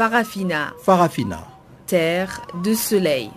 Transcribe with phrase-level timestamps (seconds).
[0.00, 0.72] Farafina.
[0.82, 1.46] Farafina.
[1.86, 3.30] Terre de soleil.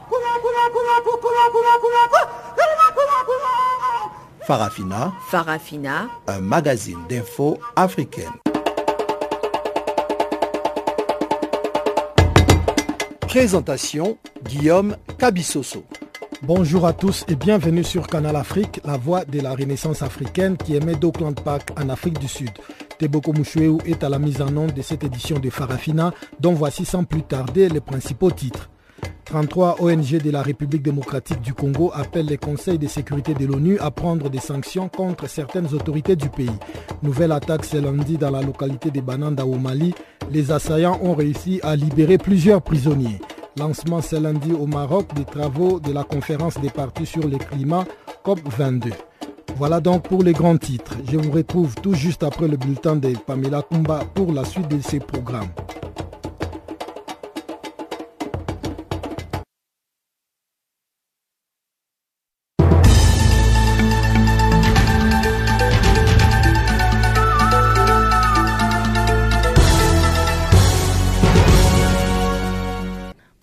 [4.47, 5.11] Farafina.
[5.29, 6.07] Farafina.
[6.25, 8.31] Un magazine d'infos africaine.
[13.27, 15.83] Présentation Guillaume Cabissoso.
[16.43, 20.75] Bonjour à tous et bienvenue sur Canal Afrique, la voix de la renaissance africaine qui
[20.75, 22.51] émet d'Auckland Park en Afrique du Sud.
[22.99, 26.85] Teboko Mouchouéou est à la mise en onde de cette édition de Farafina, dont voici
[26.85, 28.69] sans plus tarder les principaux titres.
[29.25, 33.79] 33 ONG de la République démocratique du Congo appellent les conseils de sécurité de l'ONU
[33.79, 36.51] à prendre des sanctions contre certaines autorités du pays.
[37.01, 39.95] Nouvelle attaque ce lundi dans la localité de Bananda au Mali.
[40.29, 43.19] Les assaillants ont réussi à libérer plusieurs prisonniers.
[43.57, 47.85] Lancement ce lundi au Maroc des travaux de la conférence des partis sur le climat
[48.25, 48.91] COP22.
[49.55, 50.95] Voilà donc pour les grands titres.
[51.09, 54.81] Je vous retrouve tout juste après le bulletin de Pamela Kumba pour la suite de
[54.81, 55.49] ces programmes.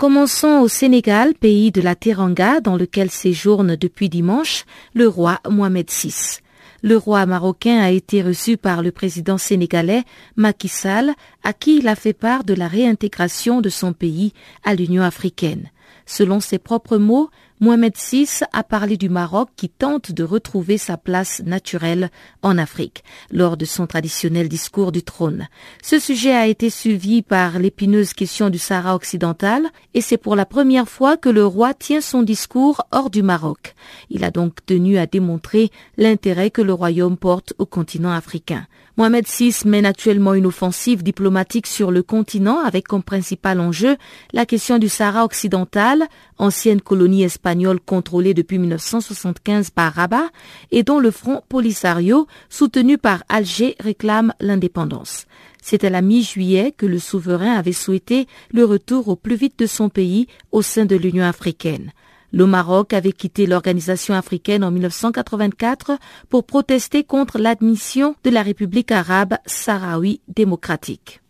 [0.00, 5.90] Commençons au Sénégal, pays de la Teranga, dans lequel séjourne depuis dimanche le roi Mohamed
[5.90, 6.38] VI.
[6.80, 10.04] Le roi marocain a été reçu par le président sénégalais
[10.36, 11.12] Macky Sall,
[11.44, 14.32] à qui il a fait part de la réintégration de son pays
[14.64, 15.68] à l'Union africaine.
[16.06, 17.28] Selon ses propres mots,
[17.62, 22.08] Mohamed VI a parlé du Maroc qui tente de retrouver sa place naturelle
[22.40, 25.46] en Afrique lors de son traditionnel discours du trône.
[25.82, 30.46] Ce sujet a été suivi par l'épineuse question du Sahara occidental et c'est pour la
[30.46, 33.74] première fois que le roi tient son discours hors du Maroc.
[34.08, 38.66] Il a donc tenu à démontrer l'intérêt que le royaume porte au continent africain.
[38.96, 43.96] Mohamed VI mène actuellement une offensive diplomatique sur le continent avec comme principal enjeu
[44.32, 46.06] la question du Sahara occidental,
[46.38, 47.49] ancienne colonie espagnole
[47.84, 50.28] contrôlée depuis 1975 par Rabat
[50.70, 55.26] et dont le front Polisario, soutenu par Alger, réclame l'indépendance.
[55.62, 59.66] C'est à la mi-juillet que le souverain avait souhaité le retour au plus vite de
[59.66, 61.92] son pays au sein de l'Union africaine.
[62.32, 68.92] Le Maroc avait quitté l'organisation africaine en 1984 pour protester contre l'admission de la République
[68.92, 71.20] arabe sahraoui démocratique.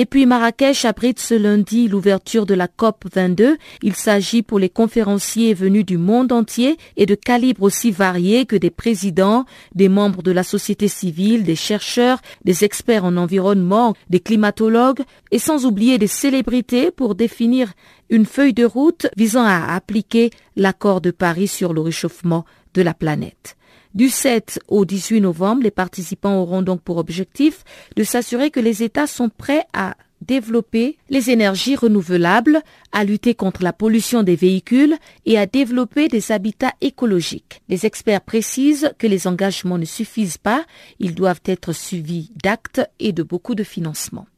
[0.00, 3.58] Et puis Marrakech abrite ce lundi l'ouverture de la COP 22.
[3.82, 8.54] Il s'agit pour les conférenciers venus du monde entier et de calibres aussi variés que
[8.54, 9.44] des présidents,
[9.74, 15.40] des membres de la société civile, des chercheurs, des experts en environnement, des climatologues et
[15.40, 17.72] sans oublier des célébrités pour définir
[18.08, 22.44] une feuille de route visant à appliquer l'accord de Paris sur le réchauffement
[22.74, 23.57] de la planète.
[23.98, 27.64] Du 7 au 18 novembre, les participants auront donc pour objectif
[27.96, 33.64] de s'assurer que les États sont prêts à développer les énergies renouvelables, à lutter contre
[33.64, 34.94] la pollution des véhicules
[35.26, 37.60] et à développer des habitats écologiques.
[37.68, 40.64] Les experts précisent que les engagements ne suffisent pas,
[41.00, 44.28] ils doivent être suivis d'actes et de beaucoup de financement.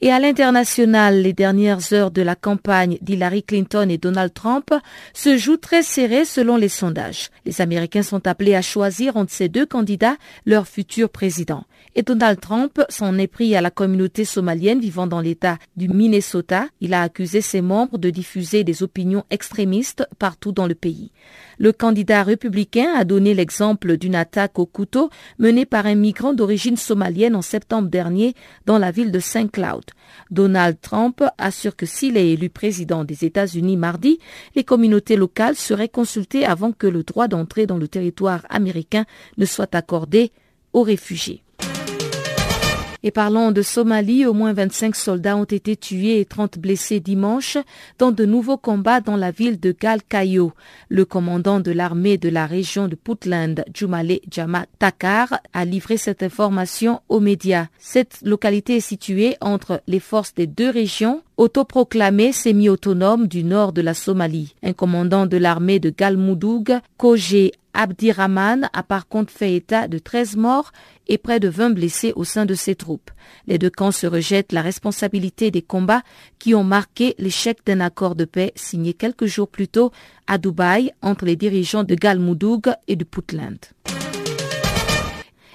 [0.00, 4.74] Et à l'international, les dernières heures de la campagne d'Hillary Clinton et Donald Trump
[5.12, 7.30] se jouent très serrées selon les sondages.
[7.46, 10.16] Les Américains sont appelés à choisir entre ces deux candidats
[10.46, 11.64] leur futur président.
[11.94, 16.66] Et Donald Trump s'en est pris à la communauté somalienne vivant dans l'État du Minnesota.
[16.80, 21.12] Il a accusé ses membres de diffuser des opinions extrémistes partout dans le pays.
[21.58, 26.76] Le candidat républicain a donné l'exemple d'une attaque au couteau menée par un migrant d'origine
[26.76, 28.34] somalienne en septembre dernier
[28.66, 29.84] dans la ville de Saint Cloud.
[30.30, 34.18] Donald Trump assure que s'il est élu président des États-Unis mardi,
[34.56, 39.04] les communautés locales seraient consultées avant que le droit d'entrer dans le territoire américain
[39.38, 40.32] ne soit accordé
[40.72, 41.43] aux réfugiés.
[43.06, 47.58] Et parlons de Somalie, au moins 25 soldats ont été tués et 30 blessés dimanche
[47.98, 50.54] dans de nouveaux combats dans la ville de Galkayo.
[50.88, 56.22] Le commandant de l'armée de la région de Puntland, Jumale Jama Takar, a livré cette
[56.22, 57.66] information aux médias.
[57.78, 63.82] Cette localité est située entre les forces des deux régions autoproclamé semi-autonome du nord de
[63.82, 64.54] la Somalie.
[64.62, 70.36] Un commandant de l'armée de Galmoudoug, Koje Abdirahman, a par contre fait état de 13
[70.36, 70.72] morts
[71.08, 73.10] et près de 20 blessés au sein de ses troupes.
[73.46, 76.02] Les deux camps se rejettent la responsabilité des combats
[76.38, 79.90] qui ont marqué l'échec d'un accord de paix signé quelques jours plus tôt
[80.26, 83.58] à Dubaï entre les dirigeants de Galmoudoug et de Puntland.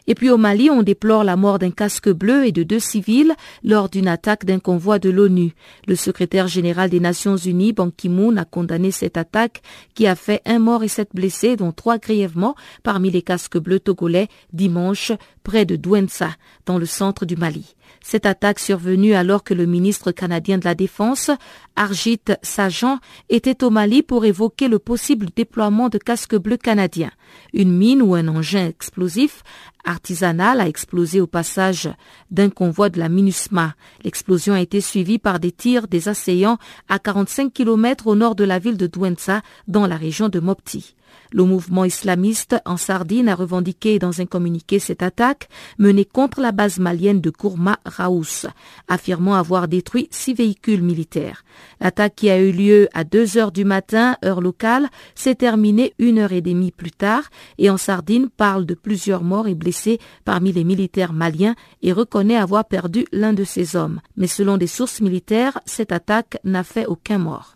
[0.09, 3.35] Et puis au Mali, on déplore la mort d'un casque bleu et de deux civils
[3.63, 5.53] lors d'une attaque d'un convoi de l'ONU.
[5.87, 9.61] Le secrétaire général des Nations Unies, Ban Ki-moon, a condamné cette attaque
[9.93, 13.79] qui a fait un mort et sept blessés, dont trois grièvement parmi les casques bleus
[13.79, 15.11] togolais dimanche
[15.43, 16.31] près de Douenza,
[16.65, 17.75] dans le centre du Mali.
[18.01, 21.31] Cette attaque survenue alors que le ministre canadien de la Défense,
[21.75, 22.99] Arjit Sajan,
[23.29, 27.11] était au Mali pour évoquer le possible déploiement de casques bleus canadiens.
[27.53, 29.43] Une mine ou un engin explosif
[29.85, 31.89] artisanal a explosé au passage
[32.31, 33.75] d'un convoi de la MINUSMA.
[34.03, 36.57] L'explosion a été suivie par des tirs des assaillants
[36.87, 40.95] à 45 km au nord de la ville de Douenza, dans la région de Mopti.
[41.31, 45.47] Le mouvement islamiste en Sardine a revendiqué dans un communiqué cette attaque
[45.77, 48.47] menée contre la base malienne de Kourma Raous,
[48.87, 51.43] affirmant avoir détruit six véhicules militaires.
[51.79, 56.19] L'attaque qui a eu lieu à 2 heures du matin, heure locale, s'est terminée une
[56.19, 60.51] heure et demie plus tard et en Sardine parle de plusieurs morts et blessés parmi
[60.51, 64.01] les militaires maliens et reconnaît avoir perdu l'un de ses hommes.
[64.17, 67.55] Mais selon des sources militaires, cette attaque n'a fait aucun mort.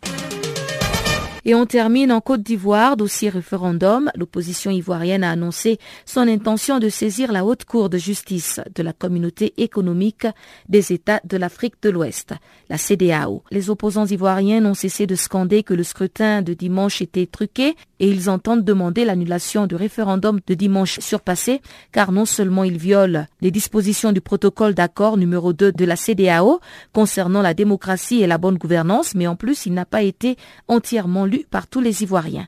[1.46, 4.10] Et on termine en Côte d'Ivoire, dossier référendum.
[4.16, 8.94] L'opposition ivoirienne a annoncé son intention de saisir la haute cour de justice de la
[8.94, 10.26] communauté économique
[10.70, 12.34] des États de l'Afrique de l'Ouest,
[12.70, 13.44] la CDAO.
[13.52, 18.10] Les opposants ivoiriens n'ont cessé de scander que le scrutin de dimanche était truqué et
[18.10, 21.62] ils entendent demander l'annulation du référendum de dimanche surpassé
[21.92, 26.62] car non seulement ils violent les dispositions du protocole d'accord numéro 2 de la CDAO
[26.94, 30.38] concernant la démocratie et la bonne gouvernance, mais en plus il n'a pas été
[30.68, 32.48] entièrement par tous les Ivoiriens.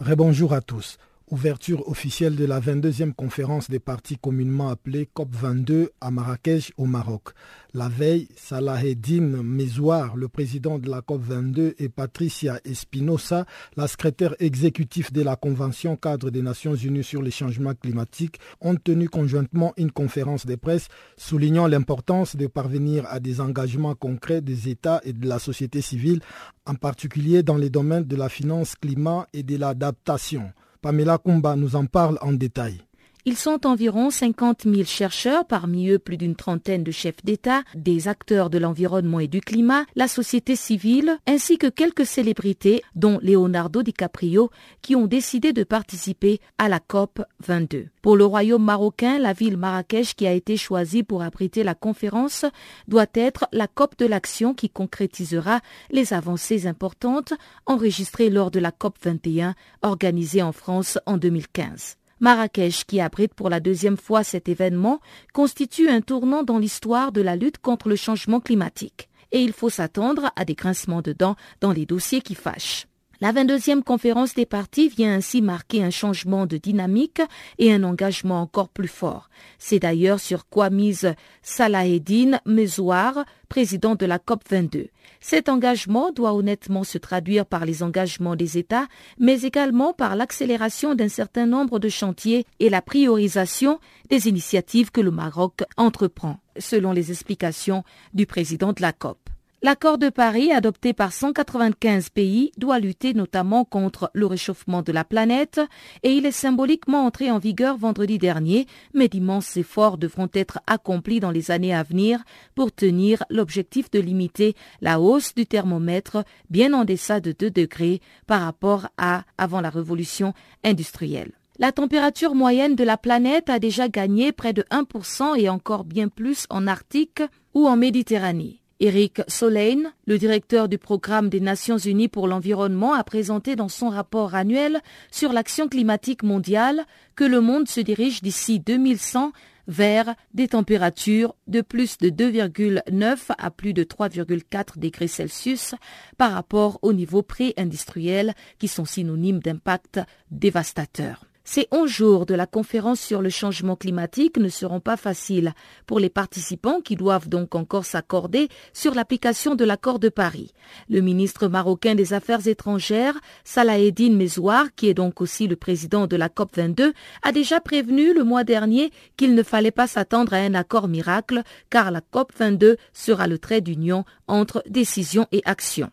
[0.00, 0.98] Rebonjour à tous.
[1.30, 7.30] Ouverture officielle de la 22e conférence des partis communément appelée COP22 à Marrakech au Maroc.
[7.72, 14.34] La veille, Salah Eddin Mezouar, le président de la COP22, et Patricia Espinosa, la secrétaire
[14.38, 19.72] exécutive de la Convention cadre des Nations Unies sur les changements climatiques, ont tenu conjointement
[19.78, 25.14] une conférence de presse soulignant l'importance de parvenir à des engagements concrets des États et
[25.14, 26.20] de la société civile,
[26.66, 30.52] en particulier dans les domaines de la finance, climat et de l'adaptation.
[30.84, 32.78] Pamela Kumba nous en parle en détail.
[33.26, 38.06] Ils sont environ 50 000 chercheurs, parmi eux plus d'une trentaine de chefs d'État, des
[38.06, 43.82] acteurs de l'environnement et du climat, la société civile, ainsi que quelques célébrités, dont Leonardo
[43.82, 44.50] DiCaprio,
[44.82, 47.86] qui ont décidé de participer à la COP 22.
[48.02, 52.44] Pour le royaume marocain, la ville Marrakech qui a été choisie pour abriter la conférence
[52.88, 55.60] doit être la COP de l'action qui concrétisera
[55.90, 57.32] les avancées importantes
[57.64, 61.96] enregistrées lors de la COP 21 organisée en France en 2015.
[62.24, 65.00] Marrakech, qui abrite pour la deuxième fois cet événement,
[65.34, 69.10] constitue un tournant dans l'histoire de la lutte contre le changement climatique.
[69.30, 72.86] Et il faut s'attendre à des grincements de dents dans les dossiers qui fâchent.
[73.20, 77.22] La 22e conférence des partis vient ainsi marquer un changement de dynamique
[77.58, 79.30] et un engagement encore plus fort.
[79.58, 84.88] C'est d'ailleurs sur quoi mise Salaheddin Mezouar, président de la COP22.
[85.20, 90.94] Cet engagement doit honnêtement se traduire par les engagements des États, mais également par l'accélération
[90.94, 93.78] d'un certain nombre de chantiers et la priorisation
[94.10, 99.23] des initiatives que le Maroc entreprend, selon les explications du président de la COP.
[99.64, 105.04] L'accord de Paris, adopté par 195 pays, doit lutter notamment contre le réchauffement de la
[105.04, 105.58] planète
[106.02, 111.18] et il est symboliquement entré en vigueur vendredi dernier, mais d'immenses efforts devront être accomplis
[111.18, 112.22] dans les années à venir
[112.54, 118.02] pour tenir l'objectif de limiter la hausse du thermomètre bien en deçà de 2 degrés
[118.26, 121.32] par rapport à avant la révolution industrielle.
[121.58, 126.08] La température moyenne de la planète a déjà gagné près de 1% et encore bien
[126.08, 127.22] plus en Arctique
[127.54, 133.02] ou en Méditerranée Eric Solein, le directeur du programme des Nations Unies pour l'environnement, a
[133.02, 136.84] présenté dans son rapport annuel sur l'action climatique mondiale
[137.16, 139.32] que le monde se dirige d'ici 2100
[139.68, 145.74] vers des températures de plus de 2,9 à plus de 3,4 degrés Celsius
[146.18, 149.98] par rapport aux niveaux pré-industriels qui sont synonymes d'impact
[150.30, 151.24] dévastateur.
[151.46, 155.52] Ces 11 jours de la conférence sur le changement climatique ne seront pas faciles
[155.86, 160.54] pour les participants qui doivent donc encore s'accorder sur l'application de l'accord de Paris.
[160.88, 166.06] Le ministre marocain des Affaires étrangères, Salah Eddin Mezouar, qui est donc aussi le président
[166.06, 170.38] de la COP22, a déjà prévenu le mois dernier qu'il ne fallait pas s'attendre à
[170.38, 175.90] un accord miracle car la COP22 sera le trait d'union entre décision et action.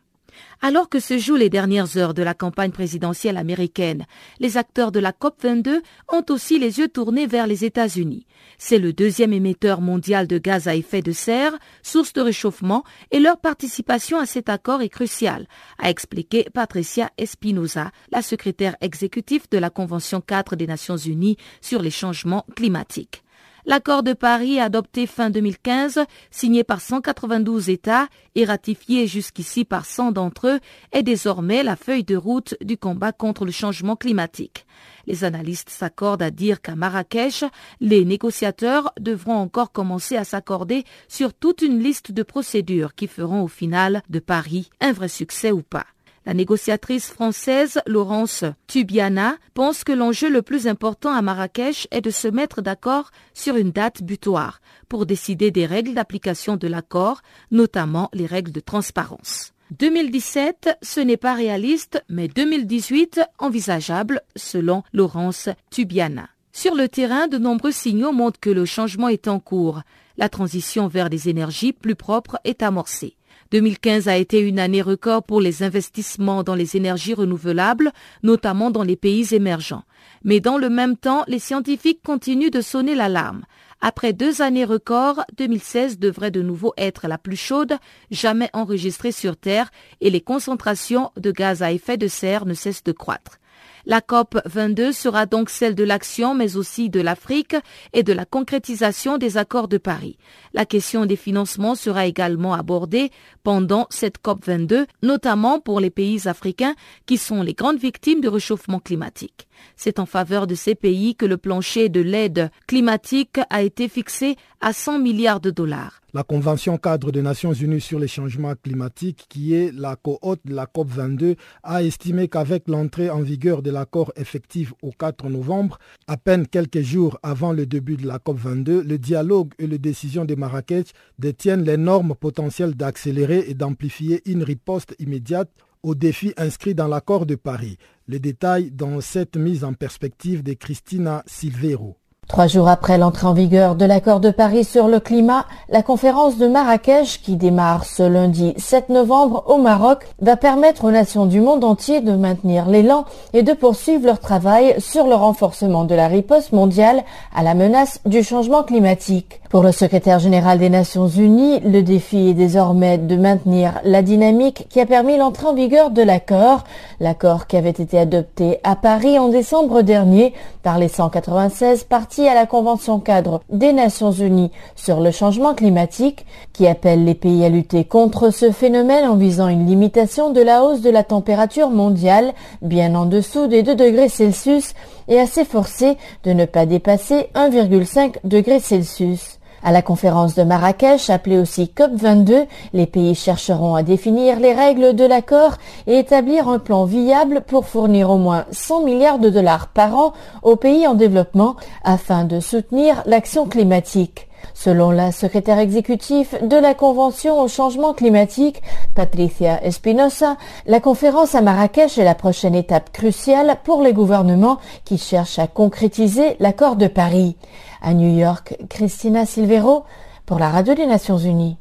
[0.61, 4.05] Alors que se jouent les dernières heures de la campagne présidentielle américaine,
[4.39, 8.27] les acteurs de la COP22 ont aussi les yeux tournés vers les États-Unis.
[8.57, 13.19] C'est le deuxième émetteur mondial de gaz à effet de serre, source de réchauffement, et
[13.19, 15.47] leur participation à cet accord est cruciale,
[15.79, 21.81] a expliqué Patricia Espinosa, la secrétaire exécutive de la Convention 4 des Nations Unies sur
[21.81, 23.23] les changements climatiques.
[23.65, 26.01] L'accord de Paris adopté fin 2015,
[26.31, 30.59] signé par 192 États et ratifié jusqu'ici par 100 d'entre eux,
[30.91, 34.65] est désormais la feuille de route du combat contre le changement climatique.
[35.05, 37.43] Les analystes s'accordent à dire qu'à Marrakech,
[37.79, 43.43] les négociateurs devront encore commencer à s'accorder sur toute une liste de procédures qui feront
[43.43, 45.85] au final de Paris un vrai succès ou pas.
[46.25, 52.11] La négociatrice française Laurence Tubiana pense que l'enjeu le plus important à Marrakech est de
[52.11, 58.09] se mettre d'accord sur une date butoir pour décider des règles d'application de l'accord, notamment
[58.13, 59.53] les règles de transparence.
[59.79, 66.29] 2017, ce n'est pas réaliste, mais 2018 envisageable, selon Laurence Tubiana.
[66.51, 69.81] Sur le terrain, de nombreux signaux montrent que le changement est en cours.
[70.17, 73.15] La transition vers des énergies plus propres est amorcée.
[73.51, 77.91] 2015 a été une année record pour les investissements dans les énergies renouvelables,
[78.23, 79.83] notamment dans les pays émergents.
[80.23, 83.43] Mais dans le même temps, les scientifiques continuent de sonner l'alarme.
[83.81, 87.75] Après deux années records, 2016 devrait de nouveau être la plus chaude
[88.09, 92.83] jamais enregistrée sur Terre et les concentrations de gaz à effet de serre ne cessent
[92.83, 93.40] de croître.
[93.85, 97.55] La COP 22 sera donc celle de l'action, mais aussi de l'Afrique
[97.93, 100.17] et de la concrétisation des accords de Paris.
[100.53, 103.11] La question des financements sera également abordée
[103.43, 108.27] pendant cette COP 22, notamment pour les pays africains qui sont les grandes victimes du
[108.27, 109.47] réchauffement climatique.
[109.75, 114.35] C'est en faveur de ces pays que le plancher de l'aide climatique a été fixé
[114.61, 116.01] à 100 milliards de dollars.
[116.13, 120.53] La Convention cadre des Nations Unies sur les changements climatiques, qui est la cohorte de
[120.53, 126.17] la COP22, a estimé qu'avec l'entrée en vigueur de l'accord effectif au 4 novembre, à
[126.17, 130.35] peine quelques jours avant le début de la COP22, le dialogue et les décisions de
[130.35, 130.87] Marrakech
[131.17, 135.49] détiennent l'énorme potentiel d'accélérer et d'amplifier une riposte immédiate
[135.83, 137.77] aux défis inscrits dans l'accord de Paris.
[138.07, 142.00] Les détails dans cette mise en perspective de Christina Silvero.
[142.31, 146.37] Trois jours après l'entrée en vigueur de l'accord de Paris sur le climat, la conférence
[146.37, 151.41] de Marrakech, qui démarre ce lundi 7 novembre au Maroc, va permettre aux nations du
[151.41, 156.07] monde entier de maintenir l'élan et de poursuivre leur travail sur le renforcement de la
[156.07, 157.03] riposte mondiale
[157.35, 159.41] à la menace du changement climatique.
[159.49, 164.67] Pour le secrétaire général des Nations Unies, le défi est désormais de maintenir la dynamique
[164.69, 166.63] qui a permis l'entrée en vigueur de l'accord,
[167.01, 170.33] l'accord qui avait été adopté à Paris en décembre dernier
[170.63, 176.25] par les 196 parties à la Convention cadre des Nations Unies sur le changement climatique
[176.53, 180.63] qui appelle les pays à lutter contre ce phénomène en visant une limitation de la
[180.63, 184.73] hausse de la température mondiale bien en dessous des 2 degrés Celsius
[185.07, 189.40] et à s'efforcer de ne pas dépasser 1,5 degrés Celsius.
[189.63, 194.95] À la conférence de Marrakech, appelée aussi COP22, les pays chercheront à définir les règles
[194.95, 199.67] de l'accord et établir un plan viable pour fournir au moins 100 milliards de dollars
[199.67, 204.27] par an aux pays en développement afin de soutenir l'action climatique.
[204.53, 208.61] Selon la secrétaire exécutive de la Convention au changement climatique,
[208.95, 214.97] Patricia Espinosa, la conférence à Marrakech est la prochaine étape cruciale pour les gouvernements qui
[214.97, 217.35] cherchent à concrétiser l'accord de Paris.
[217.81, 219.85] À New York, Christina Silvero
[220.25, 221.57] pour la Radio des Nations Unies.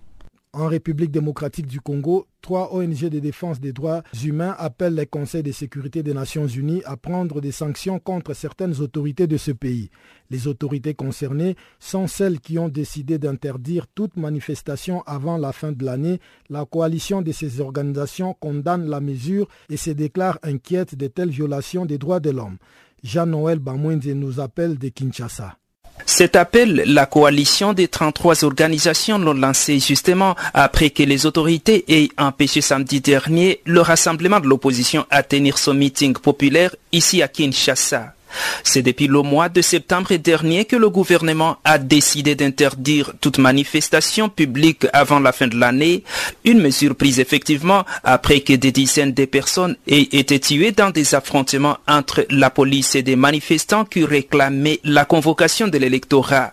[0.52, 5.42] En République démocratique du Congo, trois ONG de défense des droits humains appellent les conseils
[5.42, 9.90] de sécurité des Nations Unies à prendre des sanctions contre certaines autorités de ce pays.
[10.30, 15.84] Les autorités concernées sont celles qui ont décidé d'interdire toute manifestation avant la fin de
[15.84, 16.20] l'année.
[16.48, 21.86] La coalition de ces organisations condamne la mesure et se déclare inquiète de telles violations
[21.86, 22.58] des droits de l'homme.
[23.02, 25.56] Jean-Noël Bamouinze nous appelle de Kinshasa.
[26.06, 32.08] Cet appel, la coalition des 33 organisations l'ont lancé justement après que les autorités aient
[32.18, 38.14] empêché samedi dernier le rassemblement de l'opposition à tenir son meeting populaire ici à Kinshasa.
[38.64, 44.28] C'est depuis le mois de septembre dernier que le gouvernement a décidé d'interdire toute manifestation
[44.28, 46.04] publique avant la fin de l'année,
[46.44, 51.14] une mesure prise effectivement après que des dizaines de personnes aient été tuées dans des
[51.14, 56.52] affrontements entre la police et des manifestants qui réclamaient la convocation de l'électorat.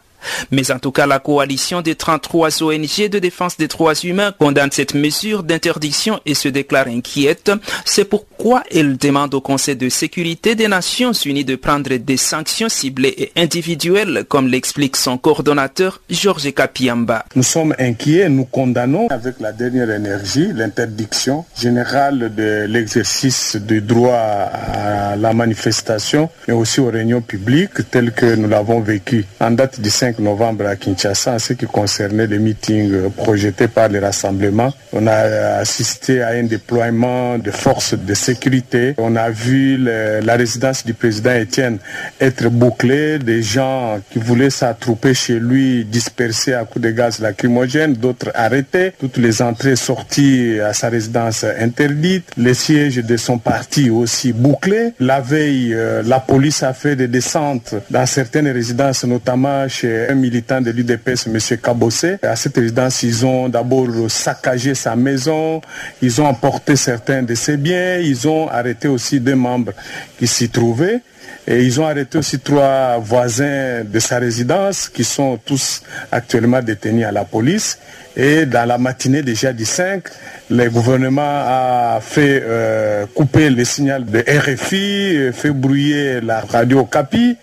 [0.52, 4.72] Mais en tout cas, la coalition des 33 ONG de défense des droits humains condamne
[4.72, 7.52] cette mesure d'interdiction et se déclare inquiète.
[7.86, 12.70] C'est pourquoi elle demande au Conseil de sécurité des Nations Unies de prendre des sanctions
[12.70, 17.26] ciblées et individuelles, comme l'explique son coordonnateur Georges Kapiamba.
[17.36, 24.16] Nous sommes inquiets, nous condamnons avec la dernière énergie l'interdiction générale de l'exercice du droit
[24.16, 29.80] à la manifestation, mais aussi aux réunions publiques telles que nous l'avons vécu en date
[29.80, 34.74] du 5 novembre à Kinshasa en ce qui concernait les meetings projetés par les rassemblements.
[34.94, 38.96] On a assisté à un déploiement de forces de sécurité.
[38.98, 41.80] On a vu la résidence du président Étienne
[42.20, 47.94] être bouclée, des gens qui voulaient s'attrouper chez lui dispersés à coups de gaz lacrymogènes,
[47.94, 53.90] d'autres arrêtés, toutes les entrées sorties à sa résidence interdites, les sièges de son parti
[53.90, 54.94] aussi bouclés.
[55.00, 60.16] La veille, euh, la police a fait des descentes dans certaines résidences, notamment chez un
[60.16, 61.58] militant de l'UDPS, M.
[61.62, 62.18] Cabossé.
[62.22, 65.62] À cette résidence, ils ont d'abord saccagé sa maison,
[66.02, 69.74] ils ont emporté certains de ses biens, ils ont arrêté aussi deux membres
[70.18, 71.02] qui s'y trouvaient.
[71.50, 77.06] Et ils ont arrêté aussi trois voisins de sa résidence qui sont tous actuellement détenus
[77.06, 77.80] à la police.
[78.18, 80.04] Et dans la matinée déjà du 5,
[80.50, 87.38] le gouvernement a fait euh, couper le signal de RFI, fait brouiller la radio Capi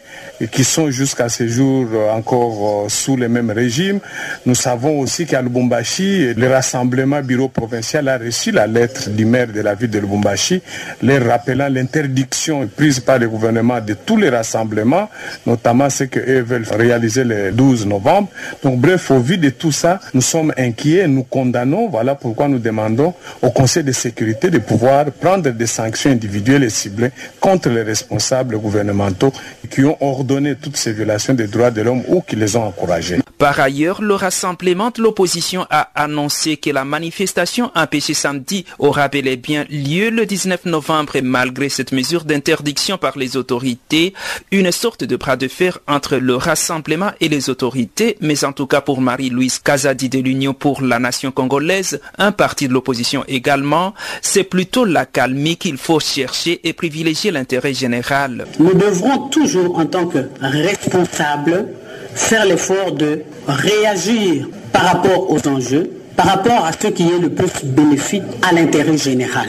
[0.50, 4.00] qui sont jusqu'à ce jour encore euh, sous le même régime.
[4.46, 9.46] Nous savons aussi qu'à Lubumbashi, le rassemblement bureau provincial a reçu la lettre du maire
[9.48, 10.60] de la ville de Lubumbashi,
[11.02, 15.08] leur rappelant l'interdiction prise par le gouvernement de tous les rassemblements,
[15.46, 18.28] notamment ce qu'eux veulent réaliser le 12 novembre.
[18.62, 22.58] Donc bref, au vu de tout ça, nous sommes inquiets, nous condamnons, voilà pourquoi nous
[22.58, 27.82] demandons au Conseil de sécurité de pouvoir prendre des sanctions individuelles et ciblées contre les
[27.82, 29.32] responsables gouvernementaux
[29.70, 30.23] qui ont ordonné
[30.60, 33.20] toutes ces violations des droits de l'homme ou qui les ont encouragées.
[33.38, 39.26] Par ailleurs, le rassemblement de l'opposition a annoncé que la manifestation empêchée samedi aura bel
[39.26, 44.14] et bien lieu le 19 novembre malgré cette mesure d'interdiction par les autorités,
[44.50, 48.66] une sorte de bras de fer entre le rassemblement et les autorités, mais en tout
[48.66, 53.94] cas pour Marie-Louise Kazadi de l'Union pour la nation congolaise, un parti de l'opposition également,
[54.22, 58.46] c'est plutôt la calmie qu'il faut chercher et privilégier l'intérêt général.
[58.58, 61.66] Nous devrons toujours en tant que responsables
[62.14, 67.31] faire l'effort de réagir par rapport aux enjeux, par rapport à ce qui est le
[67.31, 69.48] plus bénéfique à l'intérêt général.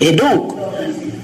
[0.00, 0.52] Et donc,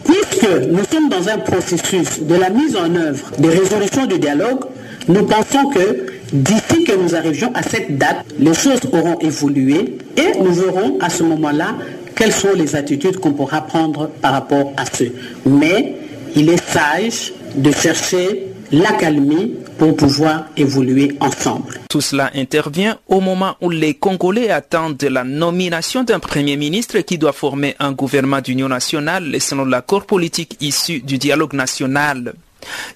[0.04, 4.60] puisque nous sommes dans un processus de la mise en œuvre des résolutions du dialogue,
[5.08, 10.38] nous pensons que d'ici que nous arrivions à cette date, les choses auront évolué et
[10.38, 11.74] nous verrons à ce moment-là
[12.14, 15.04] quelles sont les attitudes qu'on pourra prendre par rapport à ce.
[15.46, 15.96] Mais
[16.36, 21.80] il est sage de chercher l'accalmie pour pouvoir évoluer ensemble.
[21.88, 27.18] Tout cela intervient au moment où les Congolais attendent la nomination d'un Premier ministre qui
[27.18, 32.34] doit former un gouvernement d'union nationale selon l'accord politique issu du dialogue national.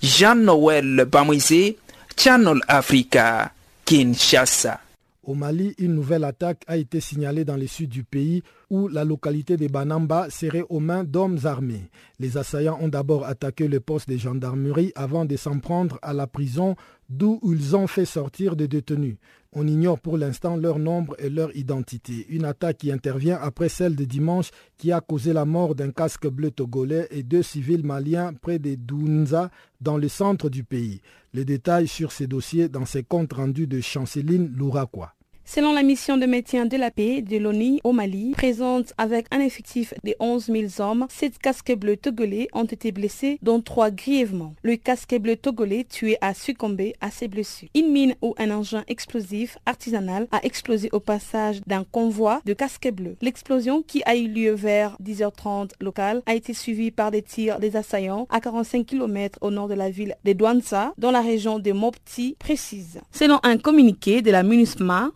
[0.03, 1.79] Jean-Noël Bamouizé,
[2.17, 3.51] Channel Africa,
[3.85, 4.81] Kinshasa.
[5.27, 9.05] Au Mali, une nouvelle attaque a été signalée dans le sud du pays où la
[9.05, 11.89] localité de Banamba serait aux mains d'hommes armés.
[12.19, 16.27] Les assaillants ont d'abord attaqué le poste de gendarmerie avant de s'en prendre à la
[16.27, 16.77] prison
[17.09, 19.17] d'où ils ont fait sortir des détenus.
[19.57, 22.27] On ignore pour l'instant leur nombre et leur identité.
[22.29, 26.27] Une attaque qui intervient après celle de dimanche qui a causé la mort d'un casque
[26.27, 31.03] bleu togolais et deux civils maliens près de Dounza dans le centre du pays.
[31.33, 35.15] Les détails sur ces dossiers dans ces comptes rendus de Chanceline Louraquois.
[35.47, 39.41] Selon la mission de maintien de la paix de l'ONU au Mali, présente avec un
[39.41, 44.55] effectif de 11 000 hommes, sept casques bleus togolais ont été blessés, dont trois grièvement.
[44.63, 47.69] Le casque bleu togolais tué a succombé à ses blessures.
[47.75, 52.91] Une mine ou un engin explosif artisanal a explosé au passage d'un convoi de casques
[52.91, 53.17] bleus.
[53.21, 57.77] L'explosion, qui a eu lieu vers 10h30 local, a été suivie par des tirs des
[57.77, 61.71] assaillants à 45 km au nord de la ville de Douanza, dans la région de
[61.71, 63.01] Mopti précise.
[63.13, 65.13] Selon un communiqué de la MINUSMA,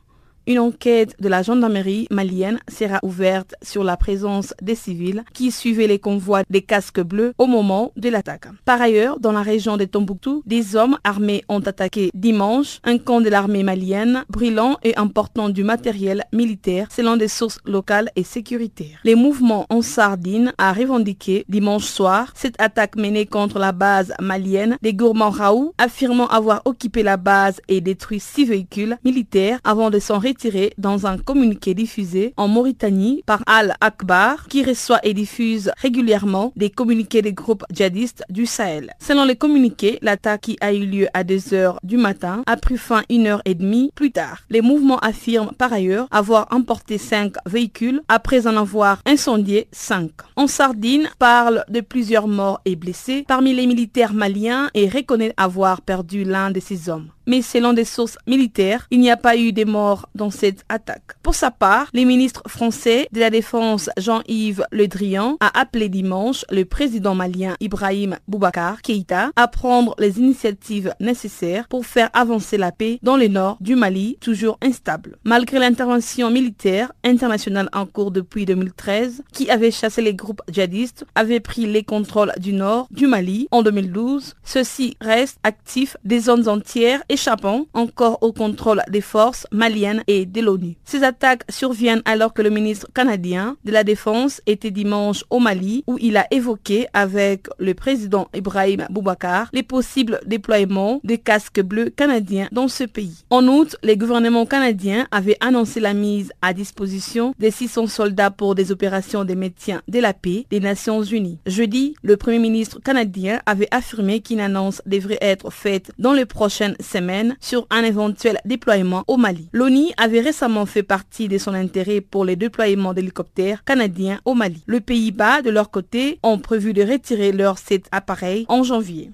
[0.49, 5.87] une enquête de la gendarmerie malienne sera ouverte sur la présence des civils qui suivaient
[5.87, 8.47] les convois des casques bleus au moment de l'attaque.
[8.65, 13.21] Par ailleurs, dans la région de Tombouctou, des hommes armés ont attaqué dimanche un camp
[13.21, 19.01] de l'armée malienne, brûlant et important du matériel militaire selon des sources locales et sécuritaires.
[19.05, 24.79] Les mouvements en Sardine a revendiqué dimanche soir cette attaque menée contre la base malienne
[24.81, 29.99] des gourmands Raoult, affirmant avoir occupé la base et détruit six véhicules militaires avant de
[29.99, 30.38] s'en retirer
[30.79, 37.23] dans un communiqué diffusé en Mauritanie par Al-Akbar qui reçoit et diffuse régulièrement des communiqués
[37.23, 38.93] des groupes djihadistes du Sahel.
[39.01, 42.77] Selon les communiqués, l'attaque qui a eu lieu à 2 heures du matin a pris
[42.77, 44.43] fin une heure et demie plus tard.
[44.51, 50.13] Les mouvements affirment par ailleurs avoir emporté cinq véhicules après en avoir incendié cinq.
[50.37, 55.83] En Sardine, parle de plusieurs morts et blessés parmi les militaires maliens et reconnaît avoir
[55.83, 59.53] perdu l'un de ses hommes mais selon des sources militaires, il n'y a pas eu
[59.53, 61.13] de morts dans cette attaque.
[61.23, 66.45] Pour sa part, le ministre français de la Défense Jean-Yves Le Drian a appelé dimanche
[66.51, 72.73] le président malien Ibrahim Boubacar Keïta à prendre les initiatives nécessaires pour faire avancer la
[72.73, 75.19] paix dans le nord du Mali, toujours instable.
[75.25, 81.41] Malgré l'intervention militaire internationale en cours depuis 2013, qui avait chassé les groupes djihadistes, avait
[81.41, 87.03] pris les contrôles du nord du Mali en 2012, ceux-ci restent actifs des zones entières
[87.11, 90.77] et échappant encore au contrôle des forces maliennes et de l'ONU.
[90.85, 95.83] Ces attaques surviennent alors que le ministre canadien de la Défense était dimanche au Mali
[95.89, 101.91] où il a évoqué avec le président Ibrahim Boubacar les possibles déploiements des casques bleus
[101.91, 103.25] canadiens dans ce pays.
[103.31, 108.55] En outre, les gouvernements canadiens avaient annoncé la mise à disposition des 600 soldats pour
[108.55, 111.39] des opérations de maintien de la paix des Nations Unies.
[111.47, 116.77] Jeudi, le premier ministre canadien avait affirmé qu'une annonce devrait être faite dans les prochaines
[116.81, 117.08] semaines
[117.41, 119.49] sur un éventuel déploiement au Mali.
[119.53, 124.63] L'ONU avait récemment fait partie de son intérêt pour les déploiements d'hélicoptères canadiens au Mali.
[124.67, 129.11] Le Pays-Bas, de leur côté, ont prévu de retirer leurs sept appareils en janvier.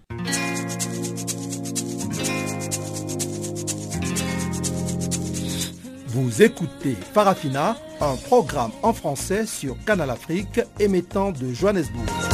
[6.09, 12.33] Vous écoutez Farafina, un programme en français sur Canal Afrique émettant de Johannesburg.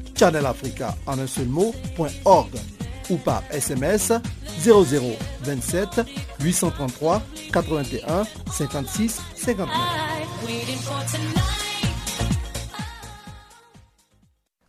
[0.21, 2.51] Channel Africa en un seul mot.org
[3.09, 4.13] ou par SMS
[4.63, 6.01] 0027
[6.39, 9.67] 833 81 56 59.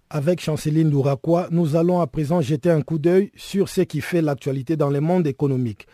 [0.08, 4.22] Avec Chanceline Douraquois, nous allons à présent jeter un coup d'œil sur ce qui fait
[4.22, 5.86] l'actualité dans le monde économique.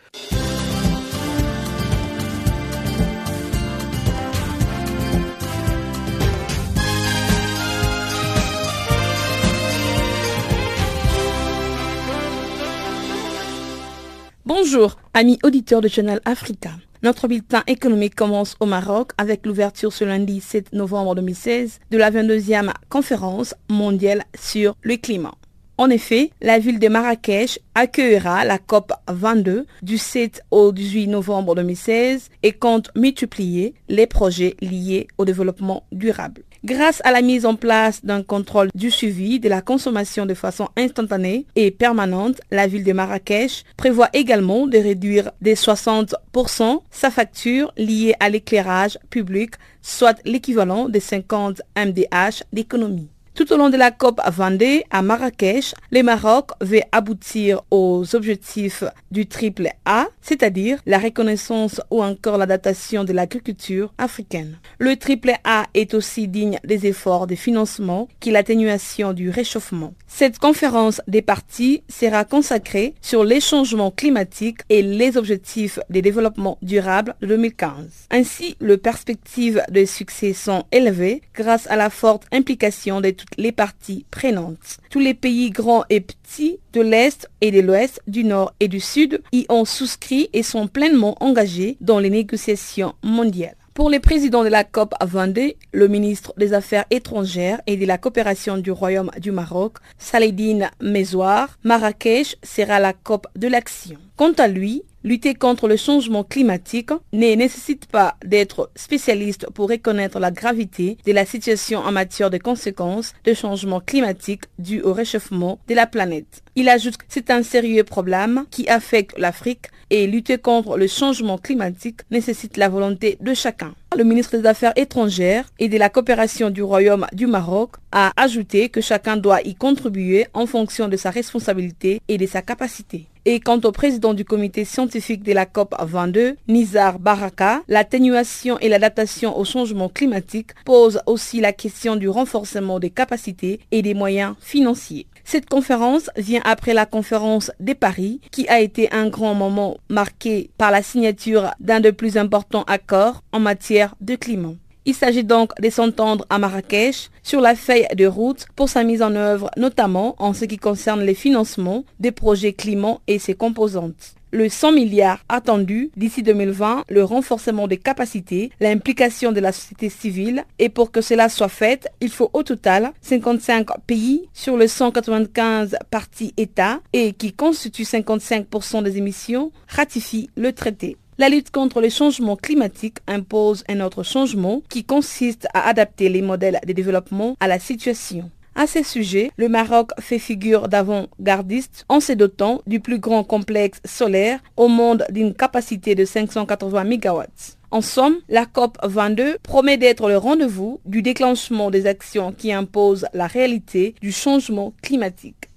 [14.61, 16.71] Bonjour, amis auditeurs de Channel Africa.
[17.01, 22.11] Notre bulletin économique commence au Maroc avec l'ouverture ce lundi 7 novembre 2016 de la
[22.11, 25.33] 22e conférence mondiale sur le climat.
[25.77, 31.55] En effet, la ville de Marrakech accueillera la COP 22 du 7 au 18 novembre
[31.55, 36.43] 2016 et compte multiplier les projets liés au développement durable.
[36.65, 40.67] Grâce à la mise en place d'un contrôle du suivi de la consommation de façon
[40.75, 47.71] instantanée et permanente, la ville de Marrakech prévoit également de réduire de 60% sa facture
[47.77, 53.09] liée à l'éclairage public, soit l'équivalent de 50 MDH d'économie.
[53.39, 58.83] Tout au long de la COP Vendée à Marrakech, le Maroc veut aboutir aux objectifs
[59.11, 64.59] du triple A, c'est-à-dire la reconnaissance ou encore l'adaptation de l'agriculture africaine.
[64.77, 69.93] Le triple A est aussi digne des efforts de financement qui l'atténuation du réchauffement.
[70.05, 76.57] Cette conférence des parties sera consacrée sur les changements climatiques et les objectifs de développement
[76.61, 78.07] durable de 2015.
[78.11, 83.51] Ainsi, les perspectives de succès sont élevées grâce à la forte implication de toutes les
[83.51, 84.77] parties prenantes.
[84.89, 88.79] Tous les pays grands et petits de l'Est et de l'Ouest, du Nord et du
[88.79, 93.55] Sud y ont souscrit et sont pleinement engagés dans les négociations mondiales.
[93.79, 97.85] Pour les présidents de la COP à Vendée, le ministre des Affaires étrangères et de
[97.85, 103.97] la coopération du Royaume du Maroc, Saladine Mezouar, Marrakech sera la COP de l'action.
[104.17, 110.19] Quant à lui, Lutter contre le changement climatique ne nécessite pas d'être spécialiste pour reconnaître
[110.19, 115.59] la gravité de la situation en matière de conséquences de changement climatique dû au réchauffement
[115.69, 116.43] de la planète.
[116.55, 121.37] Il ajoute que c'est un sérieux problème qui affecte l'Afrique et lutter contre le changement
[121.37, 123.73] climatique nécessite la volonté de chacun.
[123.97, 128.69] Le ministre des Affaires étrangères et de la coopération du Royaume du Maroc a ajouté
[128.69, 133.07] que chacun doit y contribuer en fonction de sa responsabilité et de sa capacité.
[133.25, 138.69] Et quant au président du comité scientifique de la COP 22, Nizar Baraka, l'atténuation et
[138.69, 144.35] l'adaptation au changement climatique posent aussi la question du renforcement des capacités et des moyens
[144.39, 145.07] financiers.
[145.31, 150.49] Cette conférence vient après la conférence de Paris, qui a été un grand moment marqué
[150.57, 154.55] par la signature d'un des plus importants accords en matière de climat.
[154.85, 159.03] Il s'agit donc de s'entendre à Marrakech sur la feuille de route pour sa mise
[159.03, 164.15] en œuvre, notamment en ce qui concerne les financements des projets climat et ses composantes
[164.31, 170.45] le 100 milliards attendu d'ici 2020, le renforcement des capacités, l'implication de la société civile.
[170.59, 175.77] Et pour que cela soit fait, il faut au total 55 pays sur le 195
[175.89, 180.97] partis États et qui constituent 55% des émissions ratifient le traité.
[181.17, 186.21] La lutte contre les changements climatiques impose un autre changement qui consiste à adapter les
[186.21, 188.31] modèles de développement à la situation.
[188.61, 193.79] À ce sujet, le Maroc fait figure d'avant-gardiste en se dotant du plus grand complexe
[193.85, 197.23] solaire au monde d'une capacité de 580 MW.
[197.71, 203.05] En somme, la COP 22 promet d'être le rendez-vous du déclenchement des actions qui imposent
[203.13, 205.47] la réalité du changement climatique.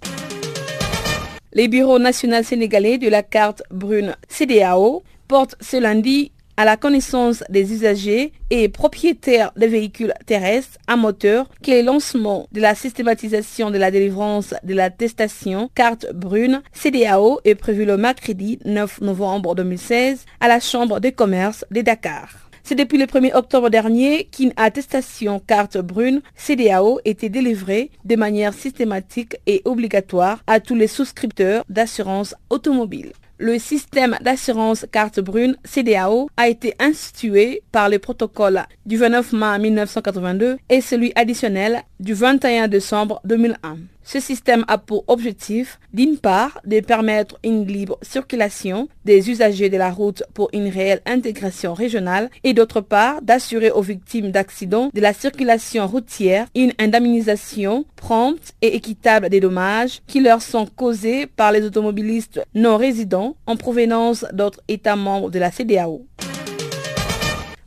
[1.53, 7.43] Les bureaux nationaux sénégalais de la carte brune CDAO portent ce lundi à la connaissance
[7.49, 13.71] des usagers et propriétaires de véhicules terrestres à moteur que le lancement de la systématisation
[13.71, 20.25] de la délivrance de l'attestation carte brune CDAO est prévu le mercredi 9 novembre 2016
[20.41, 22.43] à la Chambre de commerce de Dakar.
[22.65, 28.55] C'est depuis le 1er octobre dernier qu'une attestation carte brune CDAO était délivrée de manière
[28.55, 33.13] systématique et obligatoire à tous les souscripteurs d'assurance automobile
[33.43, 39.59] le système d'assurance carte brune CDAO a été institué par le protocole du 29 mai
[39.59, 43.79] 1982 et celui additionnel du 21 décembre 2001.
[44.03, 49.77] Ce système a pour objectif, d'une part, de permettre une libre circulation des usagers de
[49.77, 55.01] la route pour une réelle intégration régionale et d'autre part, d'assurer aux victimes d'accidents de
[55.01, 61.53] la circulation routière une indemnisation prompte et équitable des dommages qui leur sont causés par
[61.53, 66.05] les automobilistes non résidents en provenance d'autres États membres de la CDAO.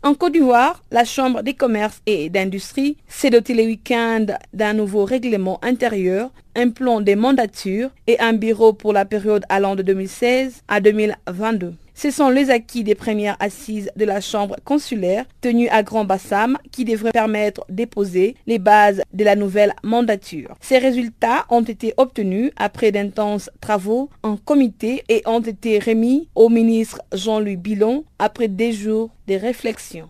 [0.06, 5.04] En Côte d'Ivoire, la Chambre des commerces et d'industrie s'est dotée le week-end d'un nouveau
[5.04, 10.62] règlement intérieur, un plan des mandatures et un bureau pour la période allant de 2016
[10.68, 11.74] à 2022.
[11.98, 16.58] Ce sont les acquis des premières assises de la Chambre consulaire tenues à Grand Bassam
[16.72, 20.56] qui devraient permettre d'époser les bases de la nouvelle mandature.
[20.60, 26.50] Ces résultats ont été obtenus après d'intenses travaux en comité et ont été remis au
[26.50, 30.10] ministre Jean-Louis Billon après des jours de réflexion.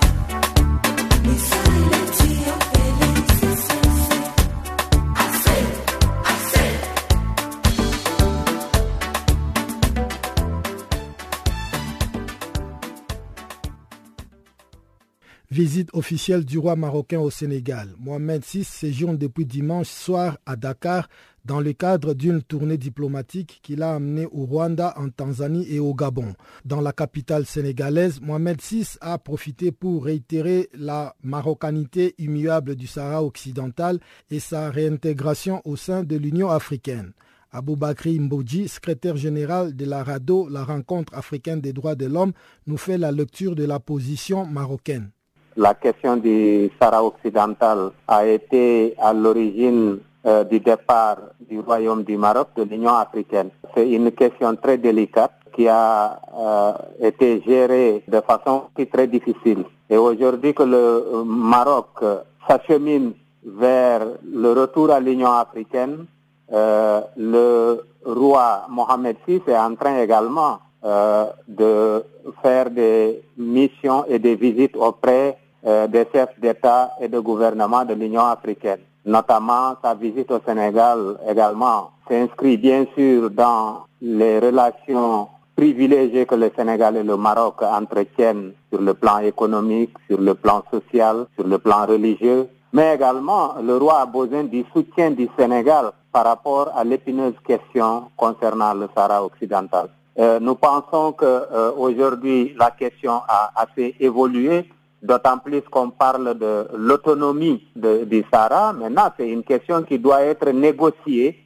[15.51, 17.89] Visite officielle du roi marocain au Sénégal.
[17.99, 21.09] Mohamed VI séjourne depuis dimanche soir à Dakar
[21.43, 25.93] dans le cadre d'une tournée diplomatique qu'il a amenée au Rwanda, en Tanzanie et au
[25.93, 26.35] Gabon.
[26.63, 33.21] Dans la capitale sénégalaise, Mohamed VI a profité pour réitérer la marocanité immuable du Sahara
[33.21, 37.11] occidental et sa réintégration au sein de l'Union africaine.
[37.51, 42.31] Aboubakri Mbodji, secrétaire général de la RADO, la rencontre africaine des droits de l'homme,
[42.67, 45.11] nous fait la lecture de la position marocaine.
[45.57, 51.17] La question du Sahara occidental a été à l'origine euh, du départ
[51.49, 53.49] du Royaume du Maroc de l'Union africaine.
[53.75, 59.65] C'est une question très délicate qui a euh, été gérée de façon très difficile.
[59.89, 62.03] Et aujourd'hui que le Maroc
[62.47, 66.05] s'achemine vers le retour à l'Union africaine,
[66.53, 72.03] euh, le roi Mohamed VI est en train également euh, de
[72.41, 77.93] faire des missions et des visites auprès euh, des chefs d'État et de gouvernement de
[77.93, 78.79] l'Union africaine.
[79.05, 86.51] Notamment, sa visite au Sénégal également s'inscrit bien sûr dans les relations privilégiées que le
[86.55, 91.57] Sénégal et le Maroc entretiennent sur le plan économique, sur le plan social, sur le
[91.57, 92.47] plan religieux.
[92.73, 98.05] Mais également, le roi a besoin du soutien du Sénégal par rapport à l'épineuse question
[98.15, 99.89] concernant le Sahara occidental.
[100.19, 104.65] Euh, nous pensons que euh, aujourd'hui la question a assez évolué,
[105.01, 108.73] d'autant plus qu'on parle de l'autonomie du Sahara.
[108.73, 111.39] Maintenant, c'est une question qui doit être négociée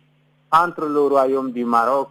[0.52, 2.10] entre le Royaume du Maroc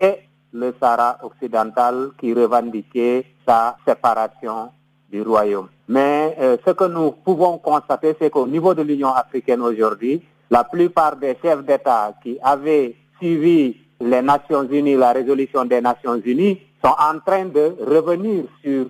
[0.00, 0.18] et
[0.52, 4.70] le Sahara occidental qui revendiquait sa séparation
[5.10, 5.68] du Royaume.
[5.88, 10.64] Mais euh, ce que nous pouvons constater, c'est qu'au niveau de l'Union africaine aujourd'hui, la
[10.64, 16.58] plupart des chefs d'État qui avaient suivi les Nations Unies, la résolution des Nations Unies,
[16.84, 18.86] sont en train de revenir sur